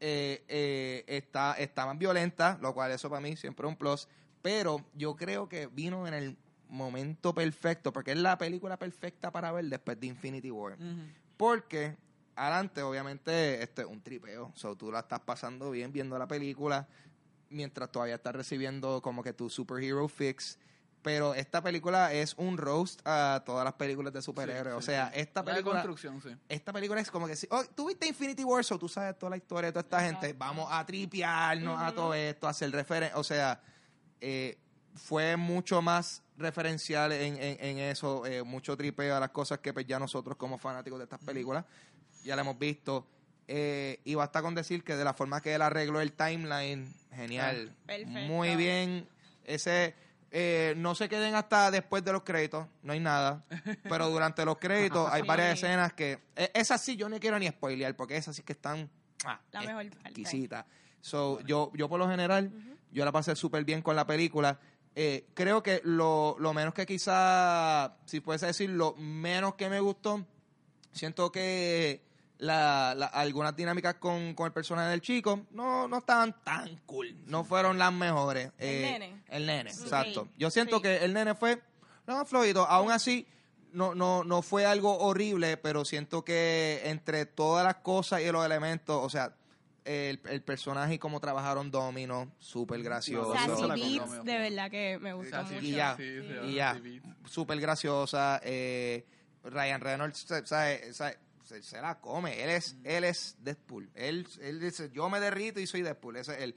[0.00, 4.08] eh, eh, está, está más violenta, lo cual eso para mí siempre es un plus,
[4.42, 6.36] pero yo creo que vino en el
[6.68, 10.76] momento perfecto, porque es la película perfecta para ver después de Infinity War.
[11.36, 11.96] Porque
[12.38, 14.52] adelante, obviamente, esto es un tripeo.
[14.54, 16.88] So, tú la estás pasando bien viendo la película
[17.50, 20.58] mientras todavía estás recibiendo como que tu superhero fix.
[21.02, 24.84] Pero esta película es un roast a todas las películas de superhéroes.
[24.84, 25.20] Sí, o sea, sí.
[25.20, 26.30] esta película construcción, sí.
[26.48, 29.30] esta película es como que si, oh, tú viste Infinity War, so tú sabes toda
[29.30, 33.16] la historia de toda esta gente, vamos a tripearnos a todo esto, a hacer referencia,
[33.16, 33.60] o sea,
[34.20, 34.58] eh,
[34.94, 39.72] fue mucho más referencial en, en, en eso, eh, mucho tripeo a las cosas que
[39.72, 41.64] pues, ya nosotros como fanáticos de estas películas
[42.24, 43.06] ya la hemos visto.
[43.46, 47.70] Eh, y basta con decir que de la forma que él arregló el timeline, genial.
[47.72, 48.10] Ah, perfecto.
[48.26, 49.08] Muy bien.
[49.44, 49.94] Ese,
[50.30, 53.44] eh, no se queden hasta después de los créditos, no hay nada.
[53.84, 55.28] Pero durante los créditos hay Sí.
[55.28, 56.18] varias escenas que.
[56.36, 58.90] e- Esas sí yo no quiero ni spoilear, porque esas sí que están.
[59.24, 59.98] ah, La mejor parte.
[60.08, 60.66] exquisitas.
[61.00, 62.52] So, yo, yo por lo general,
[62.92, 64.60] yo la pasé súper bien con la película.
[64.94, 69.78] Eh, creo que lo, lo menos que quizá, si puedes decir, lo menos que me
[69.80, 70.26] gustó,
[70.92, 72.02] siento que
[72.38, 77.16] la, la- algunas dinámicas con, con el personaje del chico no, no estaban tan cool,
[77.26, 78.52] no fueron las mejores.
[78.58, 79.22] El Eh, nene.
[79.28, 79.82] El nene, Sí.
[79.82, 80.28] exacto.
[80.38, 80.82] Yo siento Sí.
[80.82, 81.60] que el nene fue
[82.06, 83.26] no más flojito, aún así
[83.72, 88.44] no, no, no fue algo horrible, pero siento que entre todas las cosas y los
[88.46, 89.34] elementos, o sea,
[89.84, 93.34] el, el personaje y cómo trabajaron Domino, súper gracioso.
[93.34, 93.66] Sassy
[93.98, 95.66] Beats, de verdad que me gustó Sassy mucho.
[95.66, 96.80] y ya, Sí, sí, y ya,
[97.26, 98.40] súper graciosa.
[98.44, 99.04] eh,
[99.44, 101.18] Ryan Reynolds, se- sabe- sabe-
[101.48, 102.42] se, se la come.
[102.42, 103.90] Él es, él es Deadpool.
[103.94, 106.16] Él, él dice, yo me derrito y soy Deadpool.
[106.16, 106.54] Ese es él.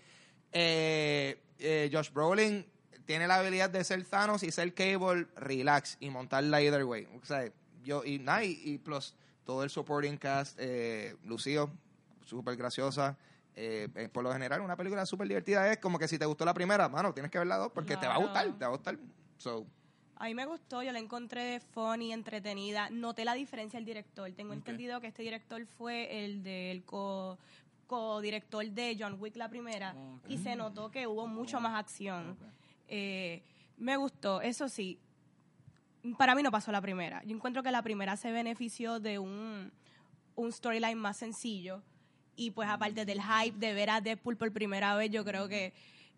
[0.52, 2.66] Eh, eh, Josh Brolin
[3.06, 7.08] tiene la habilidad de ser Thanos y ser Cable, relax y montarla either way.
[7.22, 7.50] O sea,
[7.84, 9.16] yo, y, nada, y, y plus
[9.46, 11.72] todo el supporting cast, eh, Lucio,
[12.26, 13.18] súper graciosa.
[13.56, 16.46] Eh, eh, por lo general, una película súper divertida es como que si te gustó
[16.46, 18.22] la primera, mano, tienes que ver la dos porque te va a Claro.
[18.28, 18.98] gustar, te va a gustar.
[19.38, 19.66] So,
[20.22, 22.92] A mí me gustó, yo la encontré funny, entretenida.
[22.92, 24.32] Noté la diferencia del director.
[24.34, 27.40] Tengo entendido que este director fue el del co
[27.88, 29.96] co-director de John Wick la primera
[30.30, 32.38] y se notó que hubo mucho más acción.
[32.88, 33.42] Eh,
[33.78, 35.00] me gustó, eso sí.
[36.20, 37.24] Para mí no pasó la primera.
[37.24, 39.72] Yo encuentro que la primera se benefició de un,
[40.36, 41.82] un storyline más sencillo.
[42.36, 45.74] Y pues aparte del hype de ver a Deadpool por primera vez, yo creo que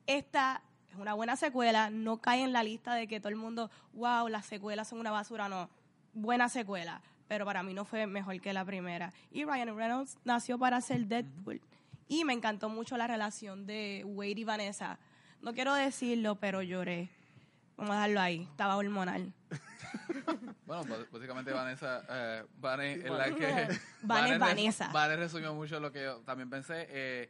[0.07, 0.61] esta
[0.93, 1.89] es una buena secuela.
[1.89, 5.11] No cae en la lista de que todo el mundo, wow, las secuelas son una
[5.11, 5.49] basura.
[5.49, 5.69] No,
[6.13, 7.01] buena secuela.
[7.27, 9.11] Pero para mí no fue mejor que la primera.
[9.31, 11.61] Y Ryan Reynolds nació para ser Deadpool.
[12.07, 14.99] Y me encantó mucho la relación de Wade y Vanessa.
[15.41, 17.09] No quiero decirlo, pero lloré.
[17.75, 18.47] Vamos a dejarlo ahí.
[18.49, 19.33] Estaba hormonal.
[20.65, 23.79] Bueno, pues, básicamente Vanessa, eh, Vane es la que...
[24.01, 24.89] Vane Vanessa.
[24.91, 26.87] Vane resumió mucho lo que yo también pensé.
[26.89, 27.29] Eh,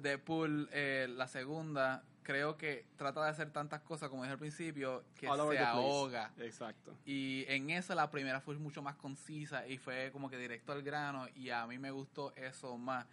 [0.00, 5.02] Deadpool, eh, la segunda, creo que trata de hacer tantas cosas, como dije al principio,
[5.18, 6.30] que All se ahoga.
[6.38, 6.94] Exacto.
[7.06, 10.82] Y en esa la primera fue mucho más concisa y fue como que directo al
[10.82, 13.06] grano y a mí me gustó eso más.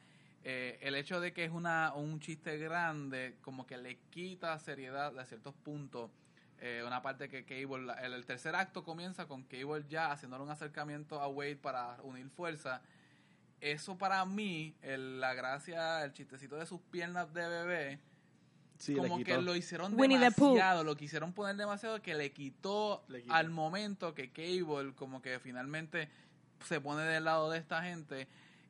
[0.43, 5.17] Eh, el hecho de que es una, un chiste grande como que le quita seriedad
[5.17, 6.11] a ciertos puntos.
[6.59, 10.49] Eh, una parte que Cable, el, el tercer acto comienza con Cable ya haciéndole un
[10.49, 12.81] acercamiento a Wade para unir fuerza.
[13.61, 17.99] Eso para mí, el- la gracia, el chistecito de sus piernas de bebé,
[18.77, 23.21] Sí, como que lo hicieron Winnie demasiado, lo quisieron poner demasiado que le quitó, Le
[23.21, 23.33] quitó.
[23.33, 26.09] al momento que Cable como que finalmente
[26.65, 28.27] se pone del lado de esta gente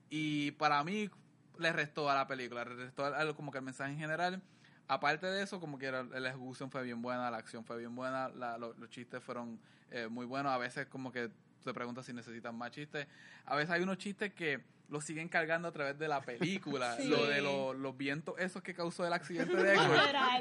[0.09, 1.09] y para mí
[1.57, 4.41] le restó a la película, le restó al- al- como que el mensaje en general.
[4.87, 7.95] Aparte de eso, como que era- la ejecución fue bien buena, la acción fue bien
[7.95, 9.59] buena, la- lo- los chistes fueron
[9.91, 10.51] eh, muy buenos.
[10.51, 11.29] A veces como que
[11.63, 13.07] te preguntas si necesitan más chistes.
[13.45, 16.95] A veces hay unos chistes que los siguen cargando a través de la película.
[16.99, 17.07] Sí.
[17.07, 19.91] Lo de lo- los vientos esos que causó el accidente de Echo.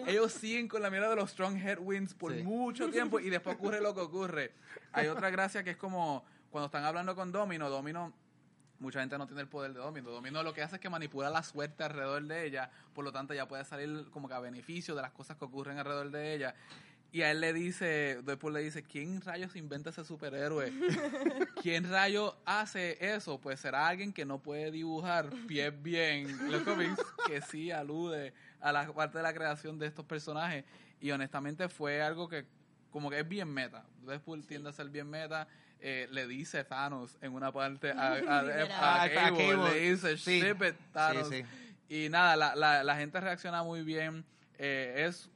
[0.07, 2.43] Ellos siguen con la mirada de los strong headwinds por Sí.
[2.43, 4.53] mucho tiempo y después ocurre lo que ocurre.
[4.93, 8.13] Hay otra gracia que es como cuando están hablando con Domino, Domino
[8.81, 10.11] mucha gente no tiene el poder de Domino.
[10.11, 13.33] Domino lo que hace es que manipula la suerte alrededor de ella, por lo tanto
[13.33, 16.55] ella puede salir como que a beneficio de las cosas que ocurren alrededor de ella.
[17.15, 20.73] Y a él le dice, después le dice, ¿quién rayos inventa ese superhéroe?
[21.63, 23.41] ¿Quién rayos hace eso?
[23.41, 28.73] Pues será alguien que no puede dibujar pies bien los cómics, que sí alude a
[28.73, 30.65] la parte de la creación de estos personajes.
[31.01, 32.47] Y honestamente fue algo que
[32.91, 33.85] como que es bien meta.
[34.03, 35.47] Deadpool tiende a ser bien meta.
[35.79, 38.71] Eh, le dice Thanos en una parte a, a, a- Literal.
[38.73, 39.71] a A Cable, Cable.
[39.73, 40.41] le dice Sí.
[40.41, 41.29] ship it, Thanos.
[41.29, 41.45] Sí,
[41.89, 44.25] Y nada, la, la, la gente reacciona muy bien.
[44.59, 45.29] Eh, es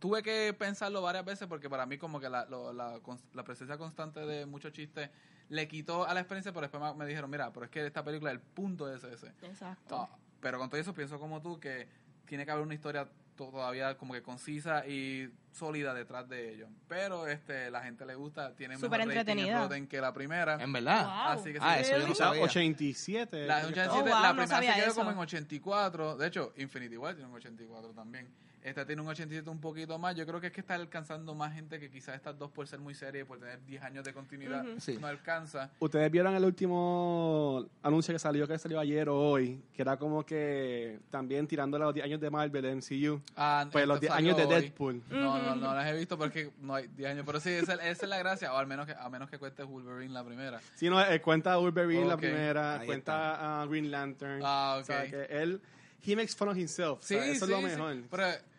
[0.00, 2.98] tuve que pensarlo varias veces porque para mí como que la, lo- la,
[3.34, 5.10] la presencia constante de muchos chistes
[5.48, 8.30] le quitó a la experiencia, pero después me- dijeron, mira, pero es que esta película,
[8.32, 9.28] el punto es ese.
[9.42, 10.08] Exacto.
[10.10, 11.86] Ah, pero con todo eso pienso como tú que
[12.24, 13.04] tiene que haber una historia
[13.36, 16.68] to- todavía como que concisa y sólida detrás de ello.
[16.88, 19.62] Pero este la gente le gusta, tiene mejor rating en entretenida.
[19.62, 20.54] Rotten que la primera.
[20.62, 21.04] En verdad.
[21.04, 21.38] Wow.
[21.40, 21.90] Así que Ah, sí.
[21.90, 22.42] eso yo no sabía.
[22.44, 23.46] 87.
[23.46, 25.00] La, creo que 87, Oh, wow, la no primera sabía se quedó eso.
[25.00, 26.16] como en 84.
[26.16, 28.28] De hecho, Infinity War tiene un 84 también.
[28.62, 30.14] Esta tiene un 87 un poquito más.
[30.14, 32.78] Yo creo que es que está alcanzando más gente que quizás estas dos por ser
[32.78, 34.80] muy serias y por tener 10 años de continuidad Ujú.
[34.80, 34.98] Sí.
[35.00, 35.70] no alcanza.
[35.78, 39.62] ¿Ustedes vieron el último anuncio que salió, que salió ayer o hoy?
[39.72, 43.22] Que era como que también tirando los 10 años de Marvel, de MCU.
[43.36, 44.48] Ah, Pues los esto 10 años de hoy.
[44.62, 45.02] Deadpool.
[45.08, 47.22] No, no, no las he visto porque no hay 10 años.
[47.26, 48.52] Pero sí, esa, esa es la gracia.
[48.52, 50.60] O al menos que, a menos que cueste Wolverine la primera.
[50.74, 52.20] Sí, no, eh, cuenta Wolverine la Ok.
[52.20, 54.42] primera, Ahí cuenta a Green Lantern.
[54.44, 54.82] Ah, ok.
[54.82, 55.60] O sea, que él,
[56.06, 57.02] he makes fun of himself.
[57.02, 57.74] Sí, o sea, eso sí, es lo sí.
[57.74, 57.96] mejor.
[58.10, 58.49] Pero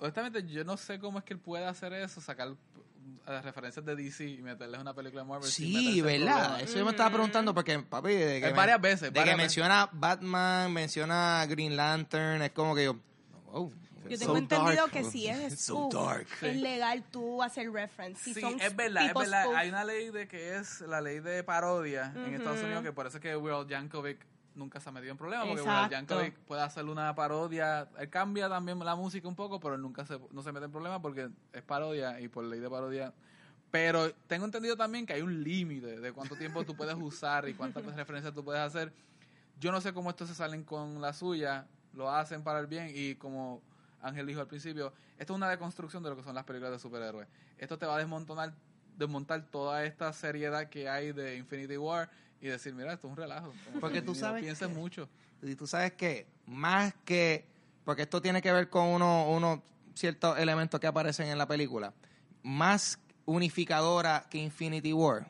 [0.00, 2.48] honestamente yo no sé cómo es que él puede hacer eso, sacar
[3.26, 5.48] eh, referencias de DC y meterles una película de Marvel.
[5.50, 6.60] Sí, ¿verdad?
[6.60, 9.36] Eso yo me estaba preguntando porque, papi, de que, Eh, men- varias veces, de varias
[9.36, 9.56] que veces.
[9.58, 12.96] menciona Batman, menciona Green Lantern, es como que yo,
[13.52, 13.70] oh,
[14.06, 14.90] Yo So tengo entendido dark.
[14.90, 16.26] que si es So dark.
[16.42, 18.22] es legal tú hacer reference.
[18.22, 19.44] Si Sí, son es verdad, es verdad.
[19.44, 19.56] spoof.
[19.56, 22.62] Hay una ley de que es la ley de parodia en Estados.
[22.62, 24.18] Unidos, que parece que Will Yankovic
[24.54, 25.90] nunca se ha metido en problemas, porque Exacto.
[25.92, 30.06] Yankovic puede hacer una parodia, él cambia también la música un poco, pero él nunca
[30.06, 33.12] se, no se mete en problemas porque es parodia y por ley de parodia.
[33.70, 37.54] Pero tengo entendido también que hay un límite de cuánto tiempo tú puedes usar y
[37.54, 38.92] cuántas referencias tú puedes hacer.
[39.58, 42.92] Yo no sé cómo estos se salen con la suya, lo hacen para el bien
[42.94, 43.62] y como
[44.00, 46.78] Ángel dijo al principio, esto es una deconstrucción de lo que son las películas de
[46.78, 47.26] superhéroes.
[47.58, 48.52] Esto te va a desmontar,
[48.96, 52.10] desmontar toda esta seriedad que hay de Infinity War
[52.46, 53.52] y decir, mira, esto es un relajo.
[53.66, 55.08] Como Porque que tú sabes pienses que- mucho.
[55.42, 57.44] Y tú sabes que más que,
[57.84, 59.62] porque esto tiene que ver con unos uno
[59.94, 61.92] ciertos elementos que aparecen en la película,
[62.42, 65.26] más unificadora que Infinity War,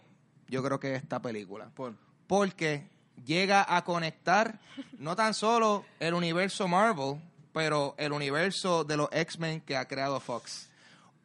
[0.49, 1.71] yo creo que es esta película.
[1.75, 1.95] Por,
[2.27, 2.89] Porque
[3.25, 4.59] llega a conectar
[4.99, 7.21] no tan solo el universo Marvel,
[7.53, 10.71] pero el universo de los X-Men que ha creado Fox.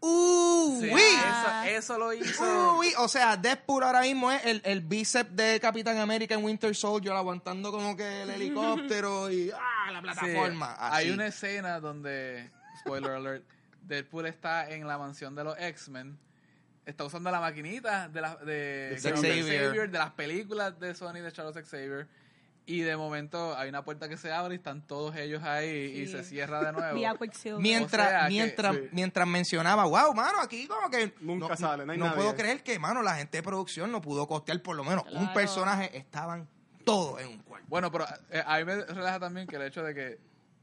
[0.02, 0.78] ¡Uh!
[0.80, 1.02] Sí, ¡Uy!
[1.02, 2.78] eso, eso lo hizo.
[2.78, 6.74] Uy, o sea, Deadpool ahora mismo es el, el bíceps de Capitán América en Winter
[6.74, 9.92] Soldier aguantando como que el helicóptero y ¡ah!
[9.92, 10.76] la Sí, plataforma.
[10.80, 11.14] hay así.
[11.14, 13.44] una escena donde, spoiler alert,
[13.82, 16.18] Deadpool está en la mansión de los X-Men.
[16.86, 19.92] Está usando la maquinita de, la, de, Xavier.
[19.92, 22.08] de las películas de Sony de Charles Xavier.
[22.66, 25.68] Y de momento hay una puerta que se abre y están todos ellos ahí
[26.02, 26.94] y se cierra de nuevo.
[27.60, 28.82] Mientras, O sea que- mientras, sí.
[28.92, 32.18] mientras mencionaba, wow, mano, aquí como que Nunca sale, no hay no nadie.
[32.18, 35.34] puedo creer que, mano, la gente de producción no pudo costear por lo menos un
[35.34, 36.48] personaje, estaban
[36.86, 37.66] todos en un cuarto.
[37.70, 40.20] Bueno, pero eh, a mí me relaja también que el hecho de que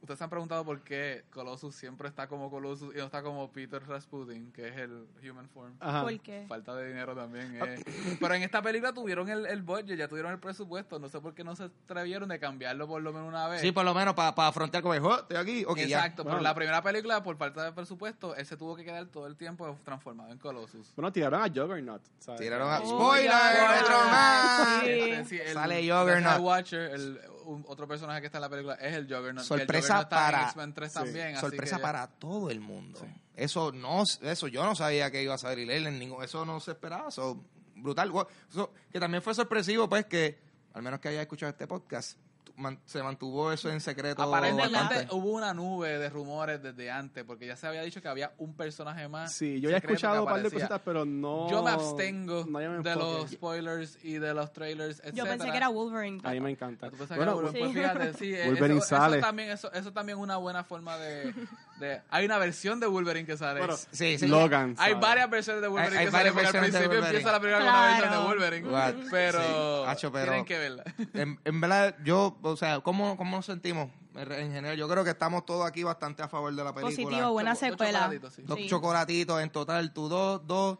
[0.07, 3.51] ustedes se han preguntado por qué Colossus siempre está como Colossus y no está como
[3.51, 5.75] Peter Rasputin, que es el Human Form.
[5.81, 6.03] Ajá.
[6.03, 6.45] ¿Por qué?
[6.49, 7.59] Falta de dinero también.
[7.61, 7.83] eh.
[8.21, 10.99] Pero en esta película tuvieron el, el budget, ya tuvieron el presupuesto.
[10.99, 13.61] No sé por qué no se atrevieron de cambiarlo por lo menos una vez.
[13.61, 15.85] Sí, por lo menos para afrontar como, "Oh, estoy aquí, ok, ya".
[15.99, 16.43] Exacto, pero Bueno.
[16.43, 19.77] la primera película, por falta de presupuesto, él se tuvo que quedar todo el tiempo
[19.85, 20.93] transformado en Colossus.
[20.95, 22.03] Bueno, tiraron a Juggernaut.
[22.21, 22.41] ¿sabes?
[22.41, 22.81] Tiraron a...
[22.81, 23.31] Oh, ¡Spoiler!
[23.31, 23.81] ya.
[23.83, 24.85] ¡Otro más!
[24.85, 24.91] Sí.
[24.91, 26.41] Este, sí, el- Sale Juggernaut.
[26.41, 29.47] Watcher, el, un- otro personaje que está en la película, es el Juggernaut.
[29.47, 31.27] Sorpresa el Juggernaut para- X-Men 3 sí, también.
[31.29, 33.01] así sorpresa que- para todo el mundo.
[33.35, 36.61] Eso no, eso yo no sabía que iba a salir él en ningún, eso no
[36.61, 37.45] se esperaba, eso
[37.75, 38.13] brutal.
[38.51, 40.39] Eso, que también fue sorpresivo, pues que
[40.75, 42.19] al menos que haya escuchado este podcast,
[42.57, 44.23] man- se mantuvo eso en secreto.
[44.23, 48.33] Aparentemente hubo una nube de rumores desde antes, porque ya se había dicho que había
[48.39, 49.33] un personaje más.
[49.33, 51.49] Sí, yo ya he escuchado un par de cositas, pero no.
[51.51, 55.15] Yo me abstengo no, me de los spoilers y de los trailers, etc.
[55.15, 56.21] Yo pensé que era Wolverine.
[56.25, 56.91] A mí me encanta.
[56.91, 57.69] ¿Tú pensabas Bueno, Wolverine?
[57.69, 57.75] Sí.
[57.75, 59.17] Pues fíjate, sí, Wolverine eso, sale.
[59.19, 61.35] Eso también, eso, eso también es una buena forma de,
[61.79, 63.59] de- Hay una versión de Wolverine que sale.
[63.61, 64.27] bueno, Sí, sí.
[64.27, 64.75] Logan.
[64.79, 65.01] hay ¿sabes?
[65.01, 67.69] varias versiones de Wolverine Hay- hay que salen, porque al principio empieza la primera con
[67.69, 68.29] una versión de Claro.
[68.29, 68.69] Wolverine.
[68.69, 68.95] What?
[69.11, 70.85] Pero, Sí, hacho, pero- tienen que verla.
[71.15, 73.91] En, en verdad, yo, o sea, ¿cómo, ¿cómo nos sentimos?
[74.15, 76.97] En en general, yo creo que estamos todos aquí bastante a favor de la película.
[77.05, 77.99] Positivo, buena Dos secuela.
[78.01, 78.43] chocolatitos, sí.
[78.47, 78.69] Dos Sí.
[78.69, 80.79] chocolatitos en total, tú dos, dos.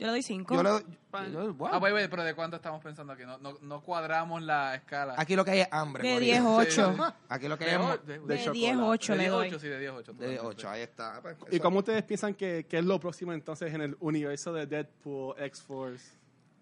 [0.00, 0.54] Yo le doy cinco.
[0.54, 0.82] Yo le doy.
[1.30, 1.68] yo- wow.
[1.72, 3.22] Ah, wait, wait, pero ¿de cuánto estamos pensando aquí?
[3.24, 5.14] No, no, no cuadramos la escala.
[5.18, 6.02] Aquí lo que hay es hambre.
[6.02, 6.32] de Corillo.
[6.32, 6.94] 10 8.
[6.96, 7.02] Sí.
[7.28, 7.82] Aquí lo que hay De, es.
[7.82, 8.58] mo- de, de De chocolate.
[8.58, 9.48] 10 8 de le 10 doy.
[9.48, 10.12] 8, sí, de 10 8.
[10.14, 11.20] De 8, ahí está.
[11.20, 11.62] pues, ¿Y eso.
[11.62, 16.12] cómo ustedes piensan que, que es lo próximo entonces en el universo de Deadpool, X-Force?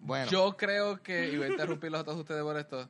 [0.01, 2.89] Bueno, Yo creo que, y voy a interrumpirlos a todos ustedes por esto,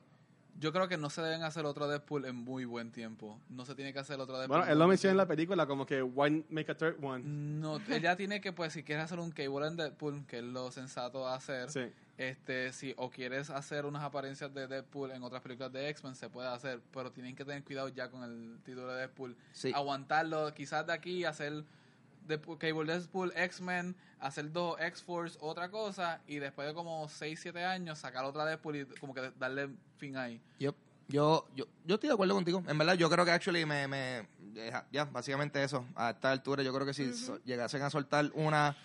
[0.60, 3.40] yo creo que no se deben hacer otro Deadpool en muy buen tiempo.
[3.48, 4.58] No se tiene que hacer otro Deadpool.
[4.58, 7.24] Bueno, en él lo menciona en la película como que why make a third one.
[7.24, 10.44] No, él ya tiene que, pues, si quieres hacer un Cable en Deadpool, que es
[10.44, 11.90] lo sensato a hacer, Sí.
[12.18, 16.28] este, si o quieres hacer unas apariencias de Deadpool en otras películas de X-Men, se
[16.28, 19.34] puede hacer, pero tienen que tener cuidado ya con el título de Deadpool.
[19.52, 19.72] Sí.
[19.74, 21.64] Aguantarlo, quizás de aquí hacer
[22.38, 27.98] Cable Deadpool, X-Men, hacer dos X-Force, otra cosa, y después de como 6, 7 años
[27.98, 30.40] sacar otra Deadpool y como que darle fin ahí.
[30.58, 30.74] yo,
[31.08, 32.62] yo, yo, yo estoy de acuerdo contigo.
[32.68, 35.84] En verdad, yo creo que actually me, me ya, ya, básicamente eso.
[35.96, 38.76] A esta altura, yo creo que si so- llegasen a soltar una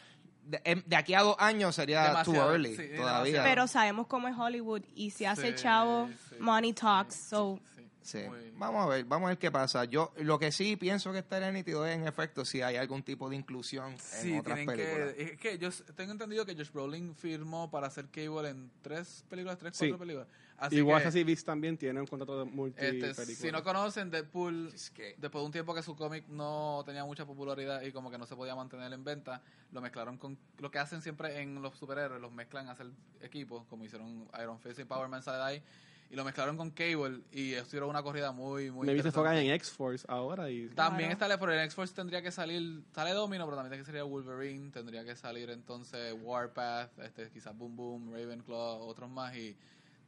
[0.44, 3.14] de, em- de aquí a dos años sería Demasiado, too early sí, todavía.
[3.14, 3.44] demasiado.
[3.46, 6.36] Pero sabemos cómo es Hollywood y si hace Sí, chavo, sí.
[6.40, 7.16] money talks.
[7.16, 7.60] So,
[8.06, 8.20] Sí,
[8.56, 9.84] Vamos a ver, vamos a ver qué pasa.
[9.86, 13.28] Yo lo que sí pienso que estaría nítido es en efecto si hay algún tipo
[13.30, 15.14] de inclusión Sí, en otras películas.
[15.16, 15.24] que...
[15.24, 19.58] Es que yo tengo entendido que Josh Brolin firmó para hacer Cable en tres películas,
[19.58, 19.86] tres, Sí.
[19.88, 20.28] cuatro películas.
[20.58, 24.10] Así y que, Washington Beast también tiene un contrato de multi este, si no conocen,
[24.12, 27.92] Deadpool, Es que- después de un tiempo que su cómic no tenía mucha popularidad y
[27.92, 29.42] como que no se podía mantener en venta,
[29.72, 32.88] lo mezclaron con lo que hacen siempre en los superhéroes, los mezclan a hacer
[33.20, 35.64] equipos, como hicieron Iron Fist y Power Man sale de ahí,
[36.10, 39.52] y lo mezclaron con Cable y estuvieron una corrida muy, muy Me viste enfocar en
[39.52, 40.68] X-Force ahora y...
[40.70, 41.34] También Claro.
[41.34, 44.72] está, pero en X-Force tendría que salir, sale Domino, pero también tendría que salir Wolverine,
[44.72, 49.58] tendría que salir entonces Warpath, este, quizás Boom Boom, Ravenclaw, otros más, y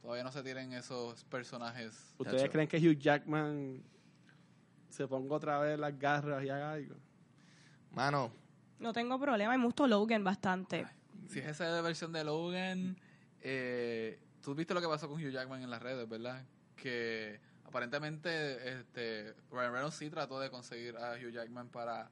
[0.00, 2.14] todavía no se tienen esos personajes.
[2.18, 2.52] ¿Ustedes Chacho.
[2.52, 3.82] creen que Hugh Jackman
[4.88, 6.94] se ponga otra vez las garras y haga algo.
[7.90, 8.30] Mano,
[8.78, 10.86] No tengo problema, me gustó Logan bastante.
[11.28, 12.96] Si es esa versión de Logan,
[13.40, 16.44] eh, tú viste lo que pasó con Hugh Jackman en las redes, ¿verdad?
[16.76, 22.10] Que aparentemente este, Ryan Reynolds sí trató de conseguir a Hugh Jackman para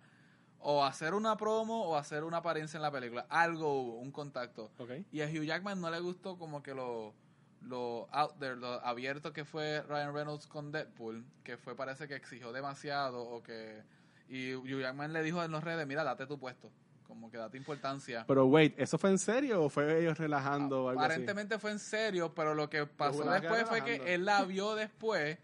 [0.59, 3.27] o hacer una promo o hacer una apariencia en la película.
[3.29, 4.70] Algo hubo, un contacto.
[4.79, 4.91] ¿Ok?
[5.12, 7.14] Y a Hugh Jackman no le gustó como que lo,
[7.62, 12.14] lo out there, lo abierto que fue Ryan Reynolds con Deadpool, que fue parece que
[12.14, 13.83] exigió demasiado o que...
[14.29, 16.72] Y Hugh Jackman le dijo en las redes, mira, date tu puesto,
[17.07, 18.24] como que date importancia.
[18.26, 21.07] Pero wait, ¿eso fue en serio o fue ellos relajando o algo así?
[21.12, 25.38] Aparentemente fue en serio, pero lo que pasó después fue que él la vio después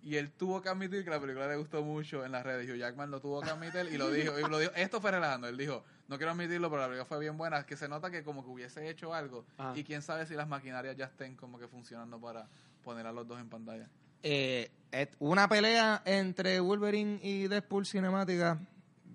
[0.00, 2.70] y él tuvo que admitir que la película le gustó mucho en las redes.
[2.70, 4.38] Hugh Jackman lo tuvo que admitir y lo dijo.
[4.38, 5.48] Y lo dijo esto fue relajando.
[5.48, 7.66] Él dijo, no quiero admitirlo, pero la película fue bien buena.
[7.66, 9.76] Que se nota que como que hubiese hecho algo Ajá.
[9.76, 12.48] y quién sabe si las maquinarias ya estén como que funcionando para
[12.84, 13.88] poner a los dos en pantalla.
[14.22, 14.70] eh,
[15.18, 18.58] una pelea entre Wolverine y Deadpool cinemática.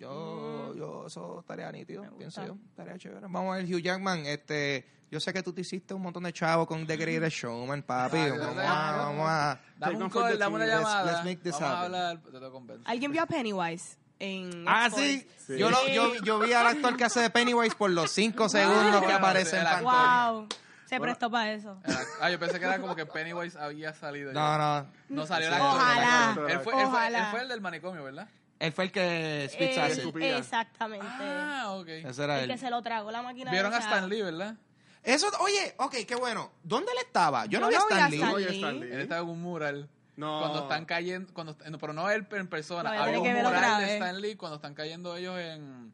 [0.03, 2.57] Yo, yo, eso estaría nítido, pienso yo.
[2.69, 3.21] Estaría chévere.
[3.21, 4.25] Vamos a ver, Hugh Jackman.
[4.25, 7.83] Este, yo sé que tú te hiciste un montón de chavos con The Greatest Showman,
[7.83, 8.17] papi.
[8.29, 9.59] Vamos a, vamos a.
[9.77, 10.65] Dame un call, the dame una.
[10.65, 11.11] Let's- llamada.
[11.11, 11.95] let's make this Vamos a happen.
[11.95, 12.83] hablar, te lo convenzo.
[12.87, 15.27] ¿Alguien vio a Pennywise en Ah, sí.
[15.37, 15.57] Sí.
[15.57, 19.03] Yo, lo, yo, yo vi al actor que hace de Pennywise por los cinco segundos
[19.03, 20.31] que aparece en pantalla.
[20.31, 20.47] Wow,
[20.85, 21.79] se prestó para eso.
[21.85, 24.31] Era- Ah, yo pensé que era como que Pennywise había salido.
[24.33, 24.85] No, ya.
[25.09, 25.15] no.
[25.21, 25.59] No salió el Sí.
[25.61, 25.75] actor.
[25.81, 26.27] Ojalá.
[26.29, 27.31] Él fue, él, fue, él Ojalá.
[27.31, 28.27] fue el del manicomio, ¿verdad?
[28.63, 29.99] Él fue el que Eh, acid.
[29.99, 30.37] Escupía.
[30.37, 31.05] exactamente.
[31.09, 31.87] Ah, ok.
[31.87, 32.49] Ese era el él.
[32.51, 34.55] que se lo tragó la máquina Vieron de a esa- Stan Lee, ¿verdad?
[35.03, 36.51] Eso, oye, ok, qué bueno.
[36.63, 37.45] ¿Dónde él estaba?
[37.47, 38.17] Yo no Yo vi a no vi a Stan Lee.
[38.17, 38.55] Stan No, Lee.
[38.55, 38.91] Stan Lee.
[38.93, 39.89] Él estaba en un mural.
[40.15, 40.39] No.
[40.39, 43.19] Cuando están cayendo, cuando, no, pero no él en persona, No, voy a había tener
[43.19, 43.93] un que verlo otra mural de vez.
[43.95, 45.93] Stan Lee cuando están cayendo ellos en...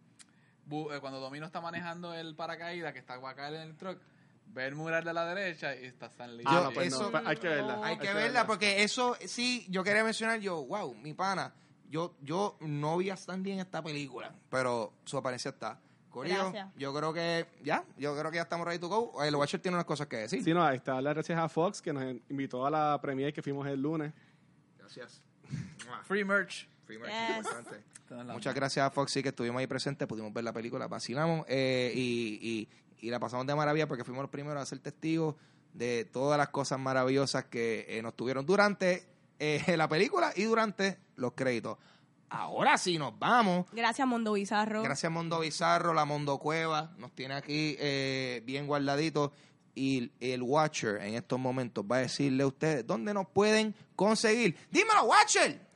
[0.69, 3.97] bu- eh, Cuando Domino está manejando el paracaídas, que está caer en el truck,
[4.47, 6.43] ve el mural de la derecha y está Stan Lee.
[6.45, 7.11] Ah, Yo- no, pues eso- no.
[7.11, 7.79] Pa- Hay que verla.
[7.83, 11.51] Hay que verla porque eso, sí, yo quería mencionar yo, wow, mi pana,
[11.89, 15.79] yo, yo no vi a Stan Lee en esta película, pero su apariencia está.
[16.09, 16.69] Corillo, Gracias.
[16.75, 19.23] yo creo que ya, yo creo que ya estamos ready to go.
[19.23, 20.43] El Watcher tiene unas cosas que decir.
[20.43, 20.99] Sí, no, ahí está.
[21.01, 24.11] Las gracias a Fox que nos invitó a la premiere que fuimos el lunes.
[24.79, 25.21] Gracias.
[26.05, 26.67] Free merch.
[26.87, 27.47] Yes.
[28.25, 32.39] Muchas gracias a Foxy que estuvimos ahí presentes, pudimos ver la película, vacilamos eh, y,
[32.41, 32.69] y-
[33.01, 35.35] y la pasamos de maravilla porque fuimos los primeros a ser testigos
[35.73, 39.05] de todas las cosas maravillosas que eh, nos tuvieron durante
[39.37, 41.77] eh, la película y durante los créditos.
[42.29, 43.65] Ahora sí nos vamos.
[43.71, 44.83] Gracias, Mundo Bizarro.
[44.83, 49.31] Gracias Mondo Bizarro, la Mondo Cueva, nos tiene aquí eh, bien guardaditos.
[49.75, 54.57] Y el Watcher en estos momentos va a decirle a ustedes dónde nos pueden conseguir.
[54.69, 55.69] Dímelo, Watcher.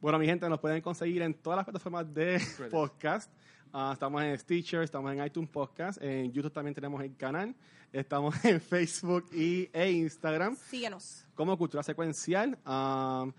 [0.00, 3.30] Bueno, mi gente, nos pueden conseguir en todas las plataformas de podcast.
[3.72, 7.54] Ah, estamos en Stitcher, estamos en iTunes Podcast, en YouTube también tenemos el canal,
[7.92, 11.24] estamos en Facebook y, e Instagram Síguenos.
[11.34, 12.58] como Cultura Secuencial.
[12.66, 13.32] Um,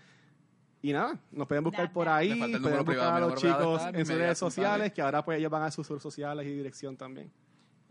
[0.82, 4.16] y nada, nos pueden buscar por ahí, pueden buscar privado, a los chicos en sus
[4.16, 7.30] redes sociales, que ahora pues ellos van a sus redes sociales y dirección también.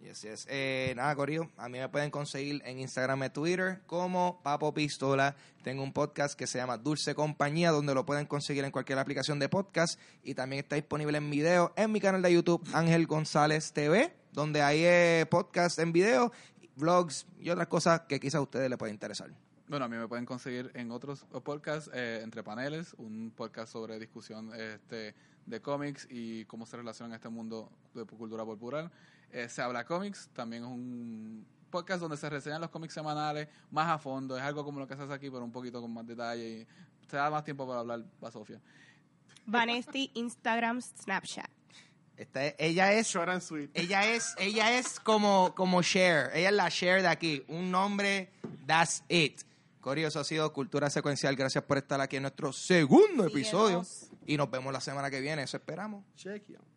[0.02, 0.48] Yes, yes.
[0.50, 5.36] Eh, nada, Corillo, a mí me pueden conseguir en Instagram y Twitter como Papo Pistola.
[5.64, 9.38] Tengo un podcast que se llama Dulce Compañía, donde lo pueden conseguir en cualquier aplicación
[9.38, 10.00] de podcast.
[10.24, 14.64] Y también está disponible en video en mi canal de YouTube, Ángel González TV, donde
[14.64, 16.32] hay eh, podcast en video,
[16.76, 19.30] vlogs y otras cosas que quizás a ustedes les pueda interesar.
[19.72, 23.98] Bueno, a mí me pueden conseguir en otros podcasts, eh, Entre Paneles, un podcast sobre
[24.00, 25.16] discusión este,
[25.46, 28.92] de cómics y cómo se relaciona en este mundo de cultura popular.
[29.32, 33.88] Eh, se habla cómics, también es un podcast donde se reseñan los cómics semanales más
[33.88, 34.36] a fondo.
[34.36, 36.68] Es algo como lo que se hace aquí, pero un poquito con más detalle y
[37.10, 38.60] se da más tiempo para hablar, va Sofía.
[39.46, 41.50] Vanesti, Instagram, Snapchat.
[42.18, 43.70] Esta es- ella es Short and sweet.
[43.74, 48.30] ella es ella es como como Cher ella es la Cher de aquí un nombre
[48.68, 49.42] that's it
[49.82, 54.12] Corio eso ha sido cultura secuencial gracias por estar aquí en nuestro segundo episodio Síguenos.
[54.28, 56.71] y nos vemos la semana que viene eso esperamos Check it out.